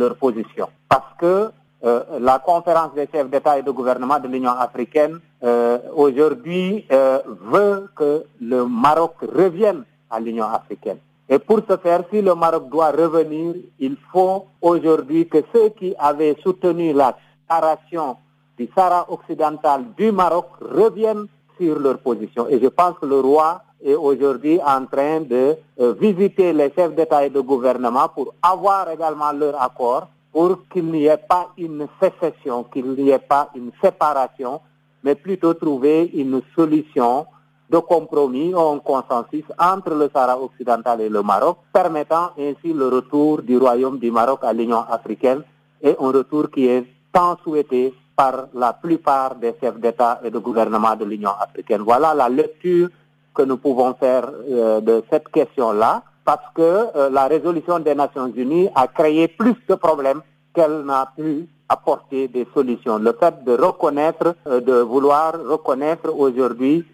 [0.00, 0.68] leur position.
[0.88, 1.50] Parce que
[1.82, 7.20] euh, la conférence des chefs d'État et de gouvernement de l'Union africaine euh, aujourd'hui euh,
[7.52, 10.98] veut que le Maroc revienne à l'Union africaine.
[11.28, 15.94] Et pour ce faire, si le Maroc doit revenir, il faut aujourd'hui que ceux qui
[15.98, 18.16] avaient soutenu la séparation
[18.58, 21.26] du Sahara occidental du Maroc reviennent
[21.58, 22.48] sur leur position.
[22.48, 26.94] Et je pense que le roi est aujourd'hui en train de euh, visiter les chefs
[26.94, 31.86] d'État et de gouvernement pour avoir également leur accord pour qu'il n'y ait pas une
[32.00, 34.60] sécession, qu'il n'y ait pas une séparation,
[35.02, 37.26] mais plutôt trouver une solution
[37.68, 42.88] de compromis ou un consensus entre le Sahara occidental et le Maroc, permettant ainsi le
[42.88, 45.42] retour du Royaume du Maroc à l'Union africaine
[45.82, 50.38] et un retour qui est tant souhaité par la plupart des chefs d'État et de
[50.38, 51.82] gouvernement de l'Union africaine.
[51.82, 52.88] Voilà la lecture
[53.34, 58.26] que nous pouvons faire euh, de cette question-là, parce que euh, la résolution des Nations
[58.34, 60.22] Unies a créé plus de problèmes
[60.54, 62.98] qu'elle n'a pu apporter des solutions.
[62.98, 66.84] Le fait de reconnaître, euh, de vouloir reconnaître aujourd'hui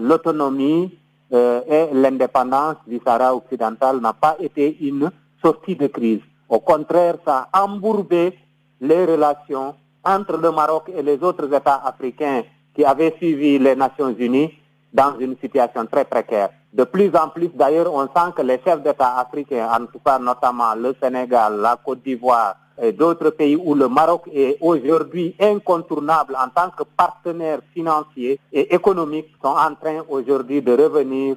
[0.00, 0.98] l'autonomie
[1.32, 5.10] et l'indépendance du Sahara occidental n'a pas été une
[5.42, 6.20] sortie de crise.
[6.48, 8.38] Au contraire, ça a embourbé
[8.80, 12.42] les relations entre le Maroc et les autres États africains
[12.74, 14.52] qui avaient suivi les Nations Unies
[14.94, 16.50] dans une situation très précaire.
[16.72, 20.18] De plus en plus, d'ailleurs, on sent que les chefs d'État africains, en tout cas
[20.18, 26.36] notamment le Sénégal, la Côte d'Ivoire et d'autres pays où le Maroc est aujourd'hui incontournable
[26.36, 31.36] en tant que partenaire financier et économique, sont en train aujourd'hui de revenir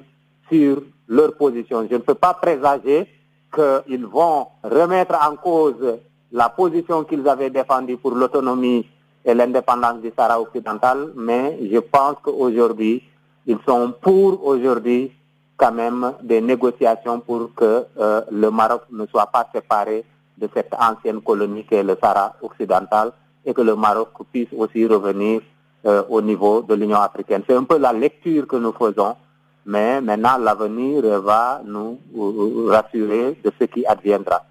[0.50, 1.86] sur leur position.
[1.90, 3.06] Je ne peux pas présager
[3.54, 5.98] qu'ils vont remettre en cause
[6.32, 8.86] la position qu'ils avaient défendue pour l'autonomie
[9.24, 13.02] et l'indépendance du Sahara occidental, mais je pense qu'aujourd'hui,
[13.48, 15.10] ils sont pour aujourd'hui
[15.56, 20.04] quand même des négociations pour que euh, le Maroc ne soit pas séparé
[20.36, 23.10] de cette ancienne colonie qui est le Sahara occidental
[23.46, 25.40] et que le Maroc puisse aussi revenir
[25.86, 27.42] euh, au niveau de l'Union africaine.
[27.48, 29.16] C'est un peu la lecture que nous faisons,
[29.64, 34.42] mais maintenant l'avenir va nous euh, rassurer de ce qui adviendra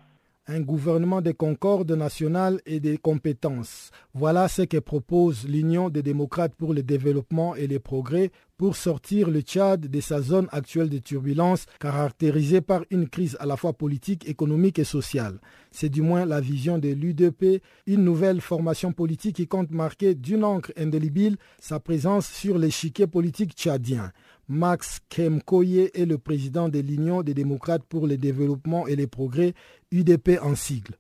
[0.50, 3.92] un gouvernement de concorde nationale et des compétences.
[4.14, 9.30] Voilà ce que propose l'Union des démocrates pour le développement et le progrès pour sortir
[9.30, 13.74] le Tchad de sa zone actuelle de turbulence caractérisée par une crise à la fois
[13.74, 15.40] politique, économique et sociale.
[15.72, 20.44] C'est du moins la vision de l'UDP, une nouvelle formation politique qui compte marquer d'une
[20.44, 24.12] encre indélébile sa présence sur l'échiquier politique tchadien.
[24.50, 29.54] Max Kemkoye est le président de l'Union des démocrates pour le développement et les progrès,
[29.92, 30.96] UDP en sigle.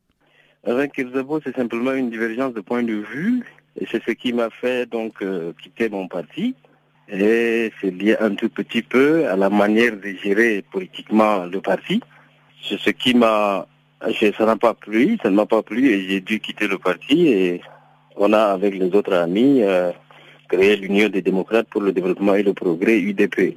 [0.63, 3.43] Avec Elzabo, c'est simplement une divergence de point de vue
[3.80, 6.56] et c'est ce qui m'a fait donc euh, quitter mon parti.
[7.10, 12.02] Et c'est lié un tout petit peu à la manière de gérer politiquement le parti.
[12.63, 13.67] C'est ce qui m'a...
[14.02, 17.28] Ça n'a pas plu, ça ne m'a pas plu et j'ai dû quitter le parti
[17.28, 17.62] et
[18.15, 19.63] on a avec les autres amis...
[19.63, 19.91] Euh,
[20.48, 23.56] créer l'Union des démocrates pour le développement et le progrès, UDP.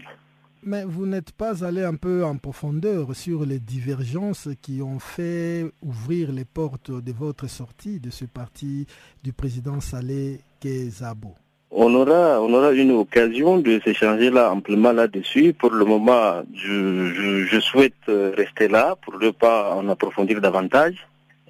[0.62, 5.64] Mais vous n'êtes pas allé un peu en profondeur sur les divergences qui ont fait
[5.80, 8.86] ouvrir les portes de votre sortie de ce parti
[9.22, 11.34] du président Saleh Kezabo
[11.70, 15.52] on aura, on aura une occasion de s'échanger là amplement là-dessus.
[15.52, 20.96] Pour le moment, je, je, souhaite rester là pour ne pas en approfondir davantage,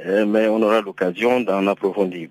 [0.06, 2.28] euh, mais on aura l'occasion d'en approfondir.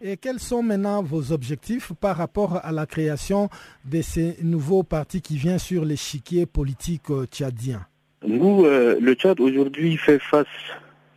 [0.00, 3.48] Et quels sont maintenant vos objectifs par rapport à la création
[3.84, 7.86] de ces nouveaux partis qui viennent sur l'échiquier politique euh, tchadien?
[8.26, 10.46] Nous, euh, le Tchad aujourd'hui fait face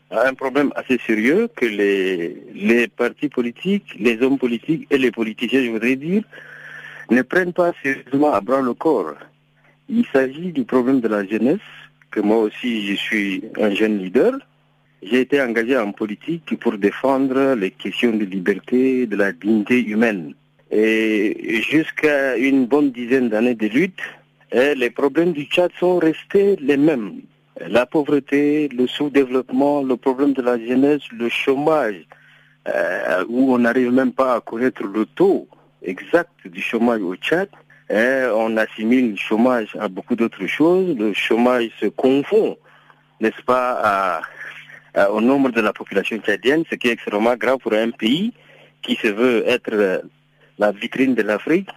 [0.09, 5.11] à un problème assez sérieux que les, les partis politiques, les hommes politiques et les
[5.11, 6.23] politiciens, je voudrais dire,
[7.09, 9.15] ne prennent pas sérieusement à bras le corps.
[9.89, 11.59] Il s'agit du problème de la jeunesse,
[12.11, 14.33] que moi aussi je suis un jeune leader.
[15.03, 20.33] J'ai été engagé en politique pour défendre les questions de liberté, de la dignité humaine.
[20.71, 24.01] Et jusqu'à une bonne dizaine d'années de lutte,
[24.51, 27.21] eh, les problèmes du Tchad sont restés les mêmes.
[27.65, 32.05] La pauvreté, le sous-développement, le problème de la jeunesse, le chômage,
[32.67, 35.47] euh, où on n'arrive même pas à connaître le taux
[35.81, 37.49] exact du chômage au Tchad.
[37.89, 40.95] Et on assimile le chômage à beaucoup d'autres choses.
[40.97, 42.57] Le chômage se confond,
[43.21, 44.21] n'est-ce pas,
[45.11, 48.33] au nombre de la population tchadienne, ce qui est extrêmement grave pour un pays
[48.81, 50.03] qui se veut être
[50.59, 51.69] la vitrine de l'Afrique,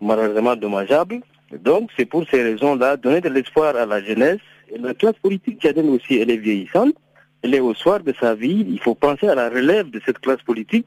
[0.00, 1.20] malheureusement dommageable.
[1.52, 4.38] Donc c'est pour ces raisons-là, donner de l'espoir à la jeunesse.
[4.76, 6.94] La classe politique tchadienne aussi, elle est vieillissante.
[7.42, 8.66] Elle est au soir de sa vie.
[8.68, 10.86] Il faut penser à la relève de cette classe politique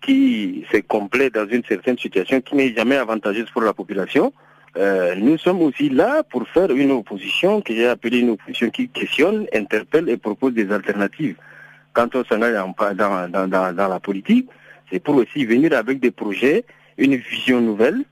[0.00, 4.32] qui se complète dans une certaine situation qui n'est jamais avantageuse pour la population.
[4.76, 8.88] Euh, nous sommes aussi là pour faire une opposition que j'ai appelée une opposition qui
[8.88, 11.36] questionne, interpelle et propose des alternatives.
[11.92, 12.54] Quand on s'engage
[12.96, 14.48] dans, dans, la politique,
[14.90, 16.64] c'est pour aussi venir avec des projets,
[16.96, 18.02] une vision nouvelle,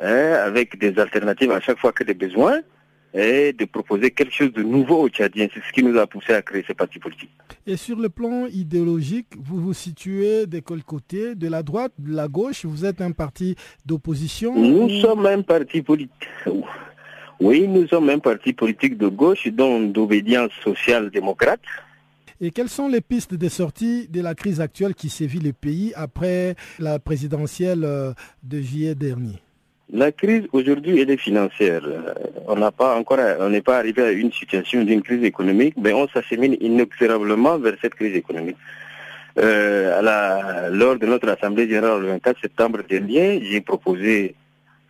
[0.00, 2.60] hein, avec des alternatives à chaque fois que des besoins,
[3.16, 5.48] et de proposer quelque chose de nouveau aux Tchadiens.
[5.52, 7.30] C'est ce qui nous a poussé à créer ces partis politiques.
[7.66, 12.14] Et sur le plan idéologique, vous vous situez de quel côté De la droite, de
[12.14, 13.56] la gauche Vous êtes un parti
[13.86, 16.28] d'opposition Nous sommes un parti politique.
[17.40, 21.60] Oui, nous sommes un parti politique de gauche, donc d'obédience sociale démocrate.
[22.40, 25.92] Et quelles sont les pistes de sortie de la crise actuelle qui sévit le pays
[25.96, 28.12] après la présidentielle euh,
[28.42, 29.40] de juillet dernier?
[29.92, 31.82] La crise aujourd'hui elle est financière.
[31.84, 32.12] Euh,
[32.48, 35.92] on n'a pas encore, on n'est pas arrivé à une situation d'une crise économique, mais
[35.92, 38.56] on s'achemine inexorablement vers cette crise économique.
[39.38, 44.34] Euh, à la, lors de notre assemblée générale le 24 septembre dernier, j'ai proposé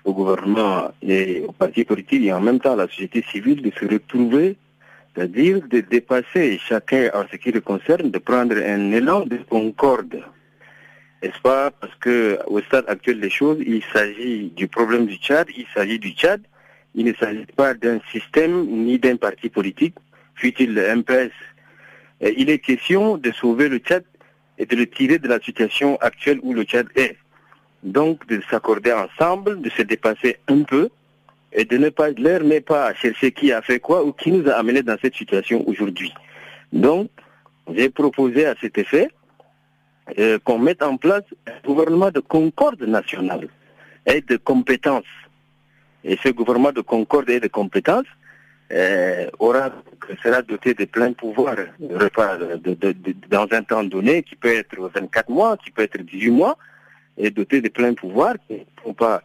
[0.04, 3.72] au gouvernement et aux partis politiques et en même temps à la société civile de
[3.72, 4.56] se retrouver,
[5.14, 10.22] c'est-à-dire de dépasser chacun en ce qui le concerne, de prendre un élan de concorde
[11.22, 11.70] n'est-ce pas?
[11.70, 15.98] Parce que au stade actuel des choses, il s'agit du problème du Tchad, il s'agit
[15.98, 16.42] du Tchad,
[16.94, 19.94] il ne s'agit pas d'un système ni d'un parti politique,
[20.34, 21.32] fut-il le MPS.
[22.20, 24.04] il est question de sauver le Tchad
[24.58, 27.16] et de le tirer de la situation actuelle où le Tchad est.
[27.82, 30.88] Donc de s'accorder ensemble, de se dépasser un peu
[31.52, 34.30] et de ne pas l'air n'est pas à chercher qui a fait quoi ou qui
[34.32, 36.12] nous a amené dans cette situation aujourd'hui.
[36.72, 37.10] Donc,
[37.72, 39.08] j'ai proposé à cet effet
[40.18, 43.48] euh, qu'on mette en place un gouvernement de concorde nationale
[44.06, 45.04] et de compétences.
[46.04, 48.06] Et ce gouvernement de concorde et de compétences
[48.72, 49.70] euh, aura,
[50.22, 55.70] sera doté de plein pouvoir dans un temps donné qui peut être 24 mois, qui
[55.70, 56.56] peut être 18 mois,
[57.18, 59.22] et doté de plein pouvoir qui ne sont pas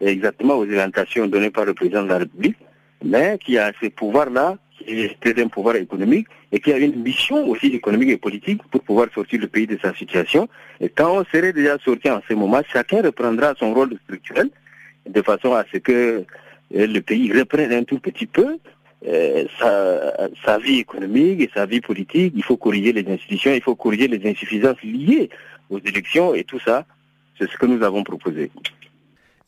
[0.00, 2.58] exactement aux orientations données par le président de la République,
[3.04, 4.56] mais qui a ces pouvoirs-là
[4.86, 8.82] qui est un pouvoir économique et qui a une mission aussi économique et politique pour
[8.82, 10.48] pouvoir sortir le pays de sa situation.
[10.80, 14.50] Et quand on serait déjà sorti en ce moment, chacun reprendra son rôle structurel
[15.08, 15.92] de façon à ce que
[16.74, 18.58] euh, le pays reprenne un tout petit peu
[19.06, 22.32] euh, sa, sa, vie économique et sa vie politique.
[22.36, 25.30] Il faut corriger les institutions, il faut corriger les insuffisances liées
[25.70, 26.84] aux élections et tout ça.
[27.38, 28.50] C'est ce que nous avons proposé.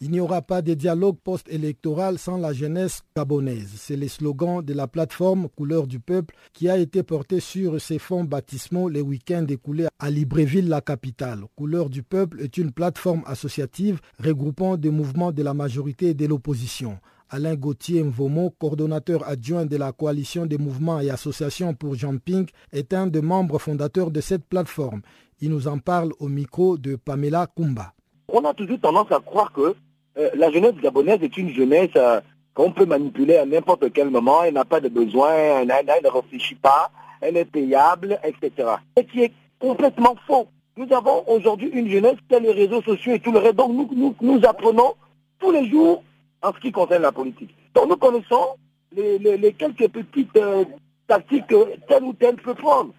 [0.03, 3.69] Il n'y aura pas de dialogue post-électoral sans la jeunesse gabonaise.
[3.77, 7.99] C'est le slogan de la plateforme Couleur du Peuple qui a été porté sur ses
[7.99, 11.43] fonds baptismaux les week-ends écoulés à Libreville, la capitale.
[11.55, 16.25] Couleur du Peuple est une plateforme associative regroupant des mouvements de la majorité et de
[16.25, 16.99] l'opposition.
[17.29, 22.95] Alain Gauthier Mvomo, coordonnateur adjoint de la coalition des mouvements et associations pour Jumping, est
[22.95, 25.03] un des membres fondateurs de cette plateforme.
[25.43, 27.93] Il nous en parle au micro de Pamela Kumba.
[28.29, 29.75] On a toujours tendance à croire que
[30.19, 32.21] euh, la jeunesse gabonaise est une jeunesse euh,
[32.55, 36.57] qu'on peut manipuler à n'importe quel moment, elle n'a pas de besoin, elle, ne réfléchit
[36.57, 36.91] pas,
[37.21, 38.69] elle est payable, etc.
[38.97, 40.49] Ce qui est complètement faux.
[40.77, 43.57] Nous avons aujourd'hui une jeunesse qui a les réseaux sociaux et tout le reste.
[43.57, 44.95] Donc nous, nous, apprenons
[45.39, 46.03] tous les jours
[46.43, 47.55] en ce qui concerne la politique.
[47.75, 48.57] Donc nous connaissons
[48.97, 50.65] les, quelques petites euh,
[51.07, 52.93] tactiques que tel ou tel peut prendre.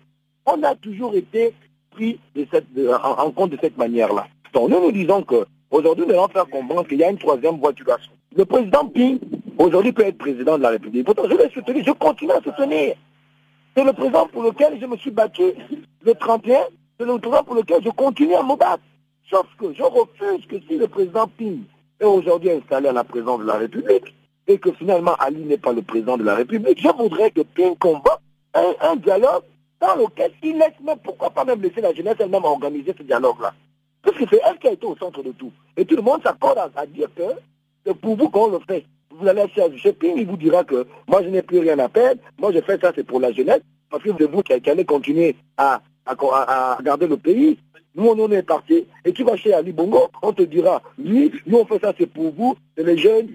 [0.46, 1.54] On a toujours été
[1.92, 4.28] pris en, en, compte de cette manière-là.
[4.54, 7.58] Donc nous nous disons que Aujourd'hui, nous allons faire comprendre qu'il y a une troisième
[7.58, 8.12] voie du garçon.
[8.36, 9.20] Le président Ping,
[9.58, 11.06] aujourd'hui, peut être président de la République.
[11.06, 12.96] Pourtant, je vais soutenir, je continue à soutenir.
[13.76, 15.44] C'est le président pour lequel je me suis battu
[16.04, 16.60] le 31.
[17.00, 18.84] C'est le président pour lequel je continue à me battre.
[19.30, 21.64] Sauf que je refuse que si le président Ping
[22.02, 24.14] est aujourd'hui installé à la présidence de la République
[24.48, 27.78] et que finalement Ali n'est pas le président de la République, je voudrais que Ping
[27.78, 28.20] convoque
[28.54, 29.44] un, dialogue
[29.80, 33.54] dans lequel il laisse même, pourquoi pas même laisser la jeunesse elle-même organiser ce dialogue-là.
[34.02, 35.52] Parce que c'est elle qui a été au centre de tout.
[35.78, 37.24] Et tout le monde s'accorde à, dire que
[37.86, 38.86] c'est pour vous qu'on le fait.
[39.12, 39.44] Vous allez
[39.78, 42.62] chez Ping, il vous dira que moi je n'ai plus rien à perdre, moi je
[42.62, 46.78] fais ça, c'est pour la jeunesse, parce que c'est vous qui, allez continuer à, à,
[46.82, 47.58] garder le pays.
[47.94, 48.86] Nous, on est parti.
[49.04, 52.06] Et tu vas chez Ali Bongo, on te dira, lui, nous, on fait ça, c'est
[52.06, 53.28] pour vous, c'est les jeunes,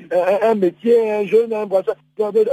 [0.42, 1.92] un, métier, un jeune, un boisson.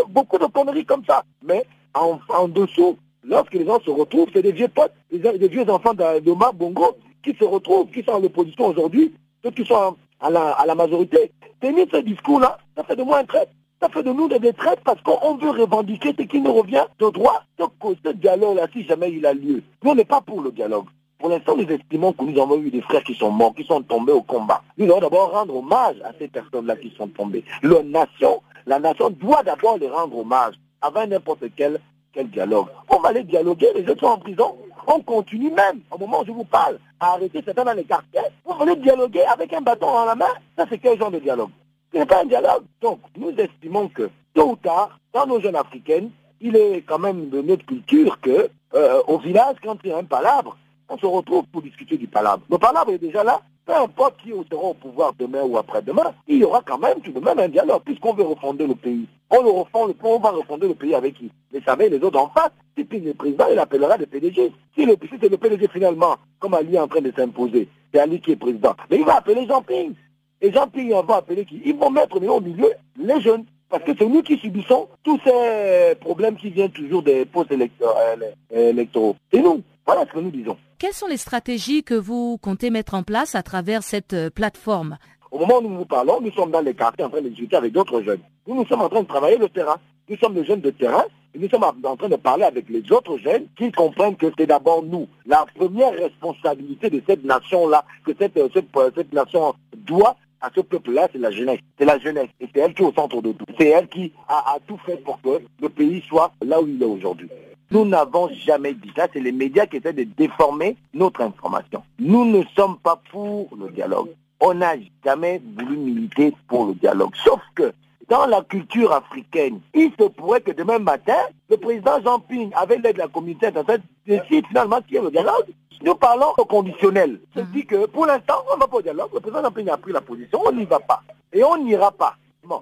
[0.10, 1.24] Beaucoup de conneries comme ça.
[1.42, 5.70] Mais en, en dessous, lorsque les gens se retrouvent, c'est des vieux potes, des, vieux
[5.70, 9.14] enfants de, de Bongo qui se retrouvent, qui sont en opposition aujourd'hui,
[9.44, 11.32] ceux qui sont à la, à la majorité.
[11.60, 13.50] Tenir ce discours-là, ça fait de moi un traite.
[13.82, 17.10] Ça fait de nous des traites parce qu'on veut revendiquer ce qui nous revient de
[17.10, 17.44] droit.
[17.58, 17.72] Donc
[18.06, 20.86] ce dialogue-là, si jamais il a lieu, nous on n'est pas pour le dialogue.
[21.20, 23.82] Pour l'instant, nous estimons que nous avons eu des frères qui sont morts, qui sont
[23.82, 24.62] tombés au combat.
[24.78, 27.44] Nous devons d'abord rendre hommage à ces personnes-là qui sont tombées.
[27.62, 31.80] La nation, la nation doit d'abord les rendre hommage avant n'importe quel,
[32.14, 32.68] quel dialogue.
[32.90, 34.56] On va aller dialoguer, les autres sont en prison.
[34.88, 38.22] On continue même, au moment où je vous parle, à arrêter certains dans les quartiers.
[38.46, 41.50] Vous voulez dialoguer avec un bâton dans la main Ça, c'est quel genre de dialogue?
[41.94, 42.64] Ce n'est pas un dialogue.
[42.82, 46.12] Donc, nous estimons que, tôt ou tard, dans nos jeunes africaines,
[46.42, 49.98] il est quand même de notre culture que, euh, au village, quand il y a
[49.98, 50.58] un palabre,
[50.90, 52.44] on se retrouve pour discuter du palabre.
[52.50, 53.42] Le palabre est déjà là.
[53.66, 57.12] Peu importe qui sera au pouvoir demain ou après-demain, il y aura quand même tout
[57.12, 59.08] de même un dialogue, puisqu'on veut refonder le pays.
[59.30, 61.32] On, le refond, on va refonder le pays avec qui?
[61.52, 62.52] Les savez, les autres en face.
[62.76, 64.52] Si le président, il appellera le PDG.
[64.76, 68.20] Si, le, c'est le PDG finalement, comme Ali est en train de s'imposer, c'est Ali
[68.20, 69.94] qui est président, mais il va appeler Jean Ping.
[70.42, 71.62] Et Jean Ping, il va appeler qui?
[71.64, 73.46] Ils vont mettre au milieu les jeunes.
[73.70, 79.16] Parce que c'est nous qui subissons tous ces problèmes qui viennent toujours des postes électoraux.
[79.32, 79.64] C'est nous.
[79.84, 80.58] Voilà ce que nous disons.
[80.84, 84.98] Quelles sont les stratégies que vous comptez mettre en place à travers cette euh, plateforme?
[85.32, 87.56] Au moment où nous vous parlons, nous sommes dans les quartiers en train de discuter
[87.56, 88.20] avec d'autres jeunes.
[88.46, 89.78] Nous, sommes en train de travailler le terrain.
[90.10, 92.84] Nous sommes des jeunes de terrain et nous sommes en train de parler avec les
[92.92, 95.08] autres jeunes qui comprennent que c'est d'abord nous.
[95.26, 99.56] La première responsabilité de cette nation-là, que cette, euh, euh, nation
[99.88, 101.60] doit à ce peuple-là, c'est la jeunesse.
[101.80, 102.28] C'est la jeunesse.
[102.42, 103.46] Et c'est elle qui est au centre de tout.
[103.58, 106.86] C'est elle qui a, tout fait pour que le pays soit là où il est
[106.86, 107.30] aujourd'hui.
[107.74, 109.08] Nous n'avons jamais dit ça.
[109.12, 111.82] C'est les médias qui essaient de déformer notre information.
[111.98, 114.10] Nous ne sommes pas pour le dialogue.
[114.40, 117.16] On n'a jamais voulu militer pour le dialogue.
[117.24, 117.74] Sauf que
[118.08, 121.18] dans la culture africaine, il se pourrait que demain matin,
[121.50, 125.02] le président Jean Ping, avec l'aide de la communauté internationale, décide finalement qu'il y ait
[125.02, 125.48] le dialogue.
[125.82, 127.22] Nous parlons au conditionnel.
[127.34, 129.10] C'est-à-dire que pour l'instant, on ne va pas au dialogue.
[129.16, 131.02] Le président Jean Ping a pris la position, on n'y va pas.
[131.32, 132.18] Et on n'ira pas.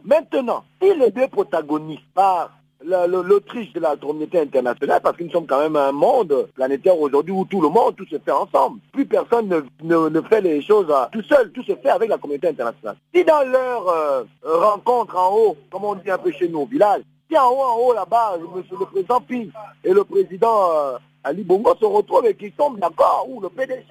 [0.05, 2.51] Maintenant, si les deux protagonistes partent
[2.83, 7.33] l'Autriche de la communauté internationale, parce que nous sommes quand même un monde planétaire aujourd'hui
[7.33, 8.79] où tout le monde, tout se fait ensemble.
[8.91, 9.47] Plus personne
[9.81, 12.95] ne, ne, fait les choses tout seul, tout se fait avec la communauté internationale.
[13.13, 16.65] Si dans leur euh, rencontre en haut, comme on dit un peu chez nous au
[16.65, 19.51] village, si en haut, en haut là-bas, le président Pi
[19.83, 23.85] et le président euh, Ali Bongo se retrouvent et qu'ils tombent d'accord, ou le PDG,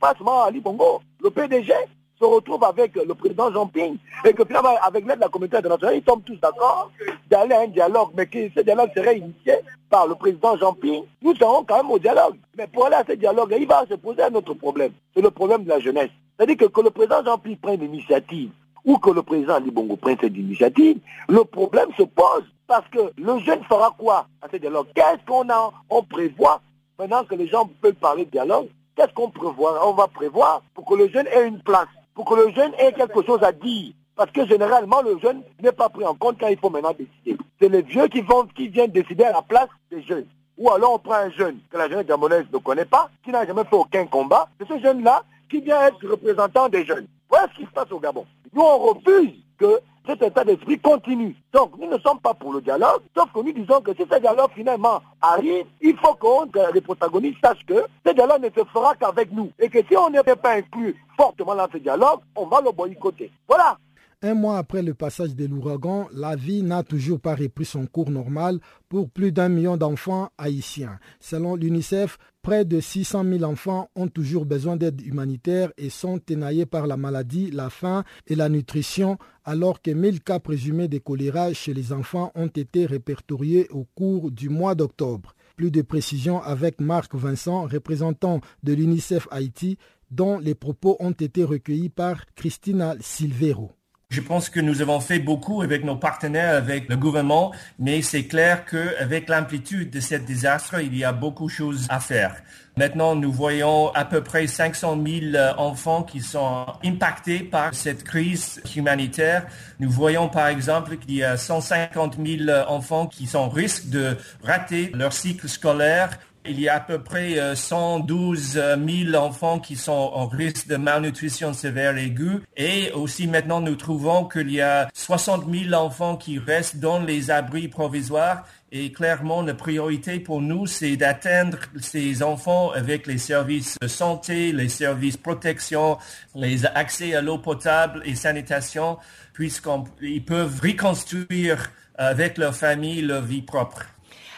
[0.00, 1.72] pas seulement Ali Bongo, le PDG
[2.18, 5.56] se retrouve avec le président Jean Ping et que finalement, avec l'aide de la communauté
[5.58, 6.90] internationale, ils tombent tous d'accord
[7.30, 9.54] d'aller à un dialogue, mais que ce dialogue serait initié
[9.90, 12.36] par le président Jean Ping, nous serons quand même au dialogue.
[12.56, 14.92] Mais pour aller à ce dialogue, il va se poser un autre problème.
[15.14, 16.10] C'est le problème de la jeunesse.
[16.36, 18.50] C'est-à-dire que, que le président Jean Ping prenne l'initiative
[18.84, 20.98] ou que le président Ali Bongo prenne cette initiative,
[21.28, 22.44] le problème se pose.
[22.66, 24.86] Parce que le jeune fera quoi à ce dialogue?
[24.94, 26.60] Qu'est-ce qu'on a, on prévoit
[26.98, 28.68] maintenant que les gens peuvent parler de dialogue.
[28.96, 29.86] Qu'est-ce qu'on prévoit?
[29.86, 32.92] On va prévoir pour que le jeune ait une place pour que le jeune ait
[32.92, 33.92] quelque chose à dire.
[34.16, 37.36] Parce que généralement, le jeune n'est pas pris en compte quand il faut maintenant décider.
[37.60, 40.26] C'est les vieux qui, vont, qui viennent décider à la place des jeunes.
[40.56, 43.46] Ou alors on prend un jeune que la jeunesse gabonaise ne connaît pas, qui n'a
[43.46, 44.48] jamais fait aucun combat.
[44.58, 47.06] C'est ce jeune-là qui vient être représentant des jeunes.
[47.28, 48.24] Voilà ce qui se passe au Gabon.
[48.54, 51.36] Nous, on refuse que cet état d'esprit continue.
[51.52, 54.18] Donc, nous ne sommes pas pour le dialogue, sauf que nous disons que si ce
[54.20, 58.94] dialogue finalement arrive, il faut que les protagonistes sachent que ce dialogue ne se fera
[58.94, 59.50] qu'avec nous.
[59.58, 63.30] Et que si on n'est pas inclus fortement dans ce dialogue, on va le boycotter.
[63.48, 63.78] Voilà.
[64.22, 68.10] Un mois après le passage de l'ouragan, la vie n'a toujours pas repris son cours
[68.10, 70.98] normal pour plus d'un million d'enfants haïtiens.
[71.20, 76.64] Selon l'UNICEF, près de 600 000 enfants ont toujours besoin d'aide humanitaire et sont énaillés
[76.64, 81.52] par la maladie, la faim et la nutrition, alors que 1000 cas présumés de choléra
[81.52, 85.34] chez les enfants ont été répertoriés au cours du mois d'octobre.
[85.56, 89.76] Plus de précisions avec Marc Vincent, représentant de l'UNICEF Haïti,
[90.10, 93.75] dont les propos ont été recueillis par Christina Silvero.
[94.08, 98.26] Je pense que nous avons fait beaucoup avec nos partenaires, avec le gouvernement, mais c'est
[98.26, 102.36] clair qu'avec l'amplitude de ce désastre, il y a beaucoup de choses à faire.
[102.76, 108.62] Maintenant, nous voyons à peu près 500 000 enfants qui sont impactés par cette crise
[108.76, 109.46] humanitaire.
[109.80, 114.16] Nous voyons par exemple qu'il y a 150 000 enfants qui sont en risque de
[114.44, 116.10] rater leur cycle scolaire
[116.48, 118.76] il y a à peu près 112 euh,
[119.10, 122.42] 000 enfants qui sont en risque de malnutrition sévère aiguë.
[122.56, 127.30] Et aussi maintenant, nous trouvons qu'il y a 60 000 enfants qui restent dans les
[127.30, 128.44] abris provisoires.
[128.72, 134.52] Et clairement, la priorité pour nous, c'est d'atteindre ces enfants avec les services de santé,
[134.52, 135.98] les services protection,
[136.34, 138.98] les accès à l'eau potable et sanitation,
[139.32, 143.86] puisqu'ils peuvent reconstruire avec leur famille leur vie propre.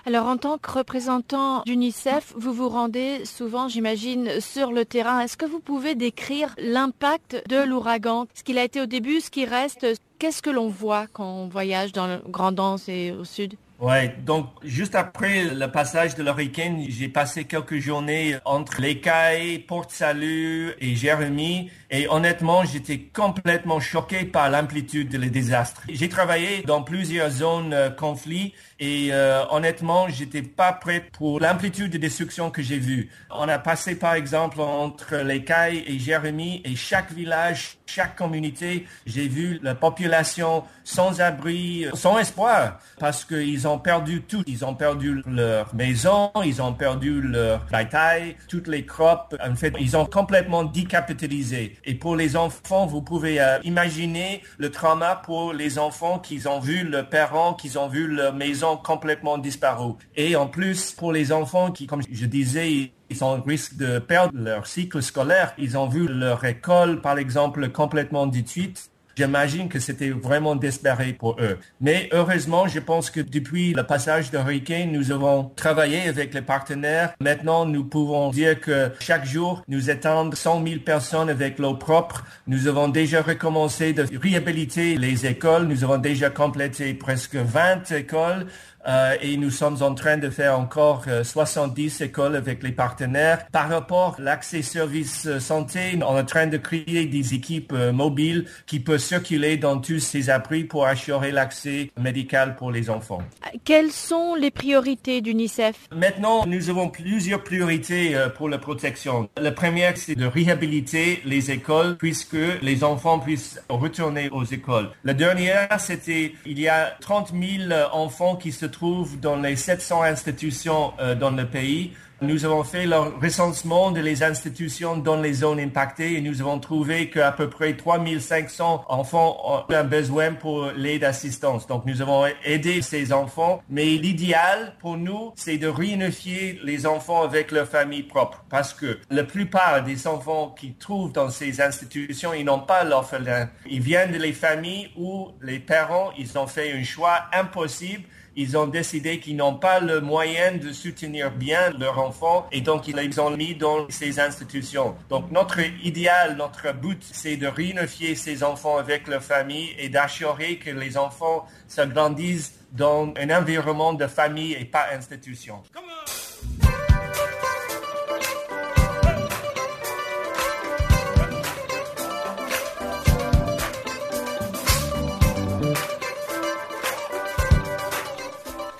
[0.08, 5.20] Alors en tant que représentant d'UNICEF, vous vous rendez souvent, j'imagine, sur le terrain.
[5.20, 8.26] Est-ce que vous pouvez décrire l'impact de l'ouragan?
[8.32, 9.86] Ce qu'il a été au début, ce qui reste,
[10.18, 13.56] qu'est-ce que l'on voit quand on voyage dans le Grand Anse et au sud?
[13.80, 19.60] Ouais, donc juste après le passage de l'hurricane, j'ai passé quelques journées entre les Cailles,
[19.60, 25.82] Port-Salut et Jérémie et honnêtement, j'étais complètement choqué par l'amplitude des désastres.
[25.88, 31.90] J'ai travaillé dans plusieurs zones euh, conflits et euh, honnêtement, j'étais pas prêt pour l'amplitude
[31.90, 33.10] de destruction que j'ai vue.
[33.30, 38.86] On a passé par exemple entre les Cailles et Jérémie et chaque village, chaque communauté,
[39.04, 44.44] j'ai vu la population sans abri, sans espoir parce qu'ils ont perdu tout.
[44.46, 49.34] Ils ont perdu leur maison, ils ont perdu leur bataille, toutes les crops.
[49.44, 51.76] En fait, ils ont complètement décapitalisé.
[51.84, 56.60] Et pour les enfants, vous pouvez euh, imaginer le trauma pour les enfants qui ont
[56.60, 59.94] vu leurs parents, qui ont vu leur maison complètement disparu.
[60.16, 64.38] Et en plus, pour les enfants qui, comme je disais, ils ont risque de perdre
[64.38, 65.54] leur cycle scolaire.
[65.58, 68.90] Ils ont vu leur école, par exemple, complètement détruite.
[69.18, 71.58] J'imagine que c'était vraiment désespéré pour eux.
[71.80, 76.40] Mais heureusement, je pense que depuis le passage de hurricane, nous avons travaillé avec les
[76.40, 77.14] partenaires.
[77.20, 82.24] Maintenant, nous pouvons dire que chaque jour, nous étendons 100 000 personnes avec l'eau propre.
[82.46, 85.66] Nous avons déjà recommencé de réhabiliter les écoles.
[85.66, 88.46] Nous avons déjà complété presque 20 écoles.
[88.88, 93.46] Euh, et nous sommes en train de faire encore 70 euh, écoles avec les partenaires.
[93.52, 97.72] Par rapport à l'accès services euh, santé, on est en train de créer des équipes
[97.72, 103.20] mobiles qui peuvent circuler dans tous ces abris pour assurer l'accès médical pour les enfants.
[103.64, 105.88] Quelles sont les priorités d'UNICEF?
[105.94, 109.28] Maintenant, nous avons plusieurs priorités pour la protection.
[109.40, 114.90] La première, c'est de réhabiliter les écoles puisque les enfants puissent retourner aux écoles.
[115.04, 118.77] La dernière, c'était il y a 30 000 enfants qui se trouvent
[119.20, 121.92] dans les 700 institutions euh, dans le pays.
[122.20, 126.58] Nous avons fait le recensement de les institutions dans les zones impactées et nous avons
[126.58, 131.68] trouvé qu'à peu près 3500 enfants ont un besoin pour l'aide d'assistance.
[131.68, 137.22] Donc nous avons aidé ces enfants, mais l'idéal pour nous, c'est de réunifier les enfants
[137.22, 142.34] avec leur famille propre parce que la plupart des enfants qui trouvent dans ces institutions,
[142.34, 143.48] ils n'ont pas l'orphelin.
[143.70, 148.02] Ils viennent de les familles où les parents, ils ont fait un choix impossible
[148.40, 152.86] ils ont décidé qu'ils n'ont pas le moyen de soutenir bien leurs enfants et donc
[152.86, 154.94] ils les ont mis dans ces institutions.
[155.10, 160.56] Donc notre idéal, notre but, c'est de réunifier ces enfants avec leur famille et d'assurer
[160.58, 165.60] que les enfants se grandissent dans un environnement de famille et pas institution.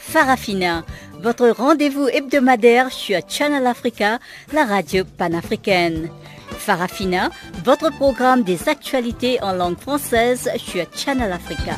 [0.09, 0.87] Farafina,
[1.21, 4.19] votre rendez-vous hebdomadaire sur Channel Africa,
[4.55, 6.09] la radio panafricaine.
[6.49, 7.29] Farafina,
[7.63, 11.77] votre programme des actualités en langue française sur Channel Africa.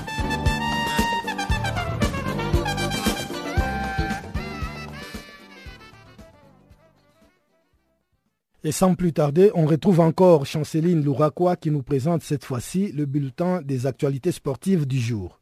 [8.63, 13.07] Et sans plus tarder, on retrouve encore Chanceline Louraquois qui nous présente cette fois-ci le
[13.07, 15.40] bulletin des actualités sportives du jour.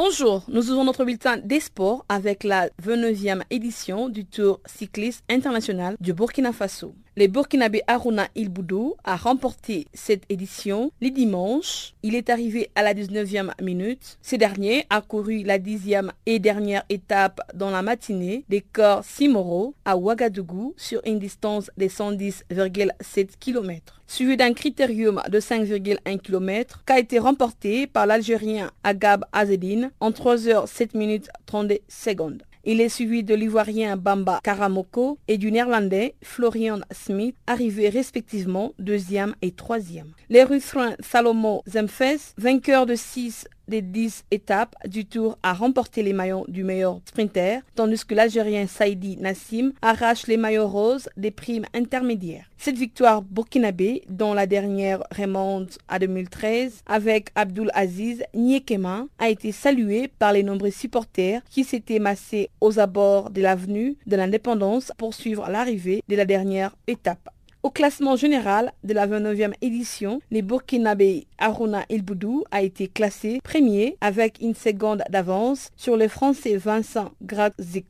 [0.00, 5.96] Bonjour, nous ouvrons notre bulletin des sports avec la 29e édition du Tour cycliste international
[5.98, 6.94] du Burkina Faso.
[7.18, 11.94] Le Burkinabé Aruna Ilboudou a remporté cette édition le dimanche.
[12.04, 14.18] Il est arrivé à la 19e minute.
[14.22, 19.74] Ce dernier a couru la dixième et dernière étape dans la matinée des corps Simoro
[19.84, 24.00] à Ouagadougou sur une distance de 110,7 km.
[24.06, 30.12] Suivi d'un critérium de 5,1 km qui a été remporté par l'Algérien Agab Azedine en
[30.12, 32.44] 3 h 7 minutes 32 secondes.
[32.70, 39.34] Il est suivi de l'Ivoirien Bamba Karamoko et du Néerlandais Florian Smith, arrivés respectivement deuxième
[39.40, 40.12] et troisième.
[40.28, 46.12] Les Russins Salomo Zemfes, vainqueur de 6 des 10 étapes du tour a remporté les
[46.12, 51.66] maillots du meilleur sprinter, tandis que l'Algérien Saïdi Nassim arrache les maillots roses des primes
[51.74, 52.50] intermédiaires.
[52.56, 59.52] Cette victoire burkinabé, dont la dernière remonte à 2013 avec Abdul Aziz Niekema, a été
[59.52, 65.14] saluée par les nombreux supporters qui s'étaient massés aux abords de l'avenue de l'indépendance pour
[65.14, 67.30] suivre l'arrivée de la dernière étape.
[67.64, 73.96] Au classement général de la 29e édition, les Burkinabé Aruna Ilboudou a été classé premier
[74.00, 77.86] avec une seconde d'avance sur le Français Vincent Gradzik.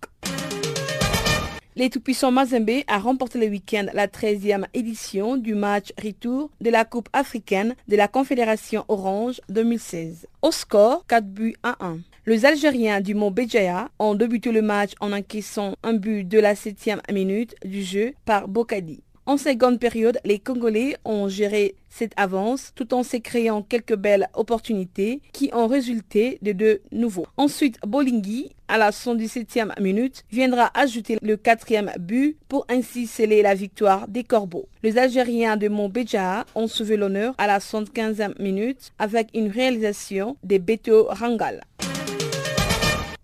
[1.77, 6.85] Les tout-puissants Mazembe a remporté le week-end la 13e édition du match retour de la
[6.87, 10.27] Coupe africaine de la Confédération Orange 2016.
[10.43, 11.99] Au score 4 buts à 1.
[12.27, 16.55] Les Algériens du Mont Béjaïa ont débuté le match en encaissant un but de la
[16.55, 19.03] 7e minute du jeu par Bokadi.
[19.29, 24.31] En seconde période, les Congolais ont géré cette avance tout en se créant quelques belles
[24.33, 27.27] opportunités qui ont résulté de deux nouveaux.
[27.37, 33.55] Ensuite, Bolingui, à la 117e minute, viendra ajouter le quatrième but pour ainsi sceller la
[33.55, 34.67] victoire des Corbeaux.
[34.83, 40.57] Les Algériens de Montbéja ont sauvé l'honneur à la 115e minute avec une réalisation de
[40.57, 41.61] Beto Rangal.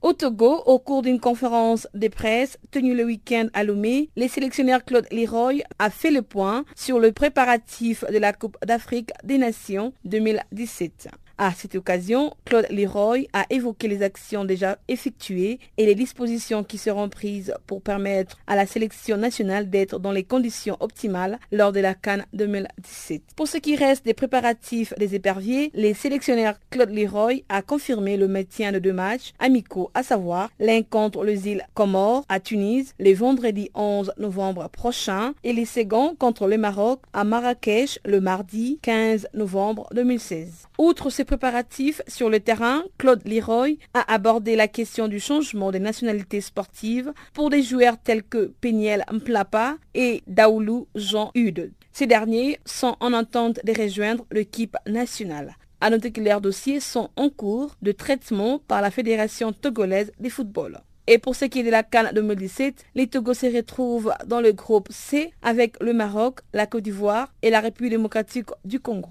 [0.05, 4.85] Au Togo, au cours d'une conférence de presse tenue le week-end à Lomé, le sélectionneur
[4.85, 9.95] Claude Leroy a fait le point sur le préparatif de la Coupe d'Afrique des Nations
[10.05, 11.09] 2017.
[11.37, 16.79] À cette occasion, Claude Leroy a évoqué les actions déjà effectuées et les dispositions qui
[16.79, 21.81] seront prises pour permettre à la sélection nationale d'être dans les conditions optimales lors de
[21.81, 23.23] la Cannes 2017.
[23.35, 28.29] Pour ce qui reste des préparatifs des éperviers, les sélectionneurs Claude Leroy a confirmé le
[28.29, 33.13] maintien de deux matchs amicaux, à savoir l'un contre les îles Comores à Tunis le
[33.13, 39.29] vendredi 11 novembre prochain et les seconds contre le Maroc à Marrakech le mardi 15
[39.35, 40.69] novembre 2016.
[40.79, 46.41] Outre préparatifs sur le terrain, Claude Leroy a abordé la question du changement des nationalités
[46.41, 51.73] sportives pour des joueurs tels que Peniel Mplapa et Daoulou Jean Hude.
[51.93, 55.57] Ces derniers sont en entente de rejoindre l'équipe nationale.
[55.81, 60.29] À noter que leurs dossiers sont en cours de traitement par la Fédération togolaise de
[60.29, 60.81] football.
[61.07, 64.53] Et pour ce qui est de la Cannes 2017, les Togo se retrouvent dans le
[64.53, 69.11] groupe C avec le Maroc, la Côte d'Ivoire et la République démocratique du Congo.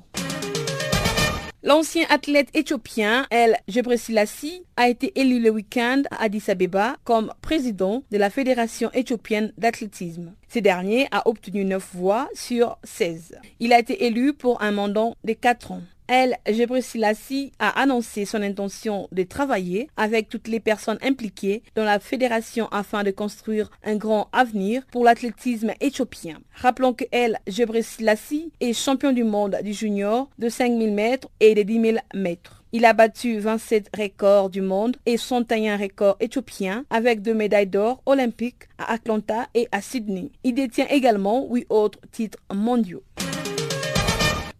[1.65, 8.03] L'ancien athlète éthiopien El Gebreselassie a été élu le week-end à Addis Abeba comme président
[8.11, 10.33] de la Fédération éthiopienne d'athlétisme.
[10.49, 13.39] Ce dernier a obtenu 9 voix sur 16.
[13.61, 15.81] Il a été élu pour un mandat de 4 ans.
[16.15, 21.97] El Gebreselassie a annoncé son intention de travailler avec toutes les personnes impliquées dans la
[21.97, 26.37] fédération afin de construire un grand avenir pour l'athlétisme éthiopien.
[26.53, 31.63] Rappelons que El Gebreselassie est champion du monde du junior de 5000 mètres et de
[31.63, 32.63] 10 000 mètres.
[32.73, 38.03] Il a battu 27 records du monde et 101 records éthiopiens avec deux médailles d'or
[38.05, 40.29] olympiques à Atlanta et à Sydney.
[40.43, 43.01] Il détient également huit autres titres mondiaux.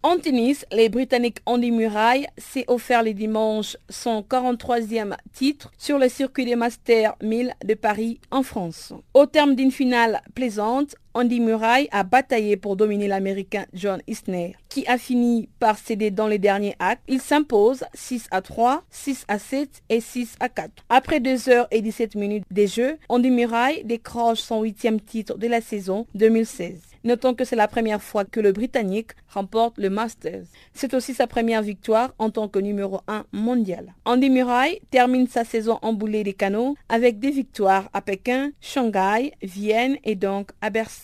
[0.06, 6.10] En tennis, les Britanniques Andy Murray s'est offert le dimanche son 43e titre sur le
[6.10, 8.92] circuit des Masters 1000 de Paris en France.
[9.14, 14.84] Au terme d'une finale plaisante, Andy Murray a bataillé pour dominer l'Américain John Isner, qui
[14.88, 17.04] a fini par céder dans les derniers actes.
[17.06, 20.72] Il s'impose 6 à 3, 6 à 7 et 6 à 4.
[20.88, 25.46] Après 2 heures et 17 minutes de jeu, Andy Murray décroche son huitième titre de
[25.46, 26.80] la saison 2016.
[27.04, 30.46] Notons que c'est la première fois que le Britannique remporte le Masters.
[30.72, 33.92] C'est aussi sa première victoire en tant que numéro 1 mondial.
[34.06, 39.32] Andy Murray termine sa saison en boulet des canaux avec des victoires à Pékin, Shanghai,
[39.42, 41.03] Vienne et donc à Bercy.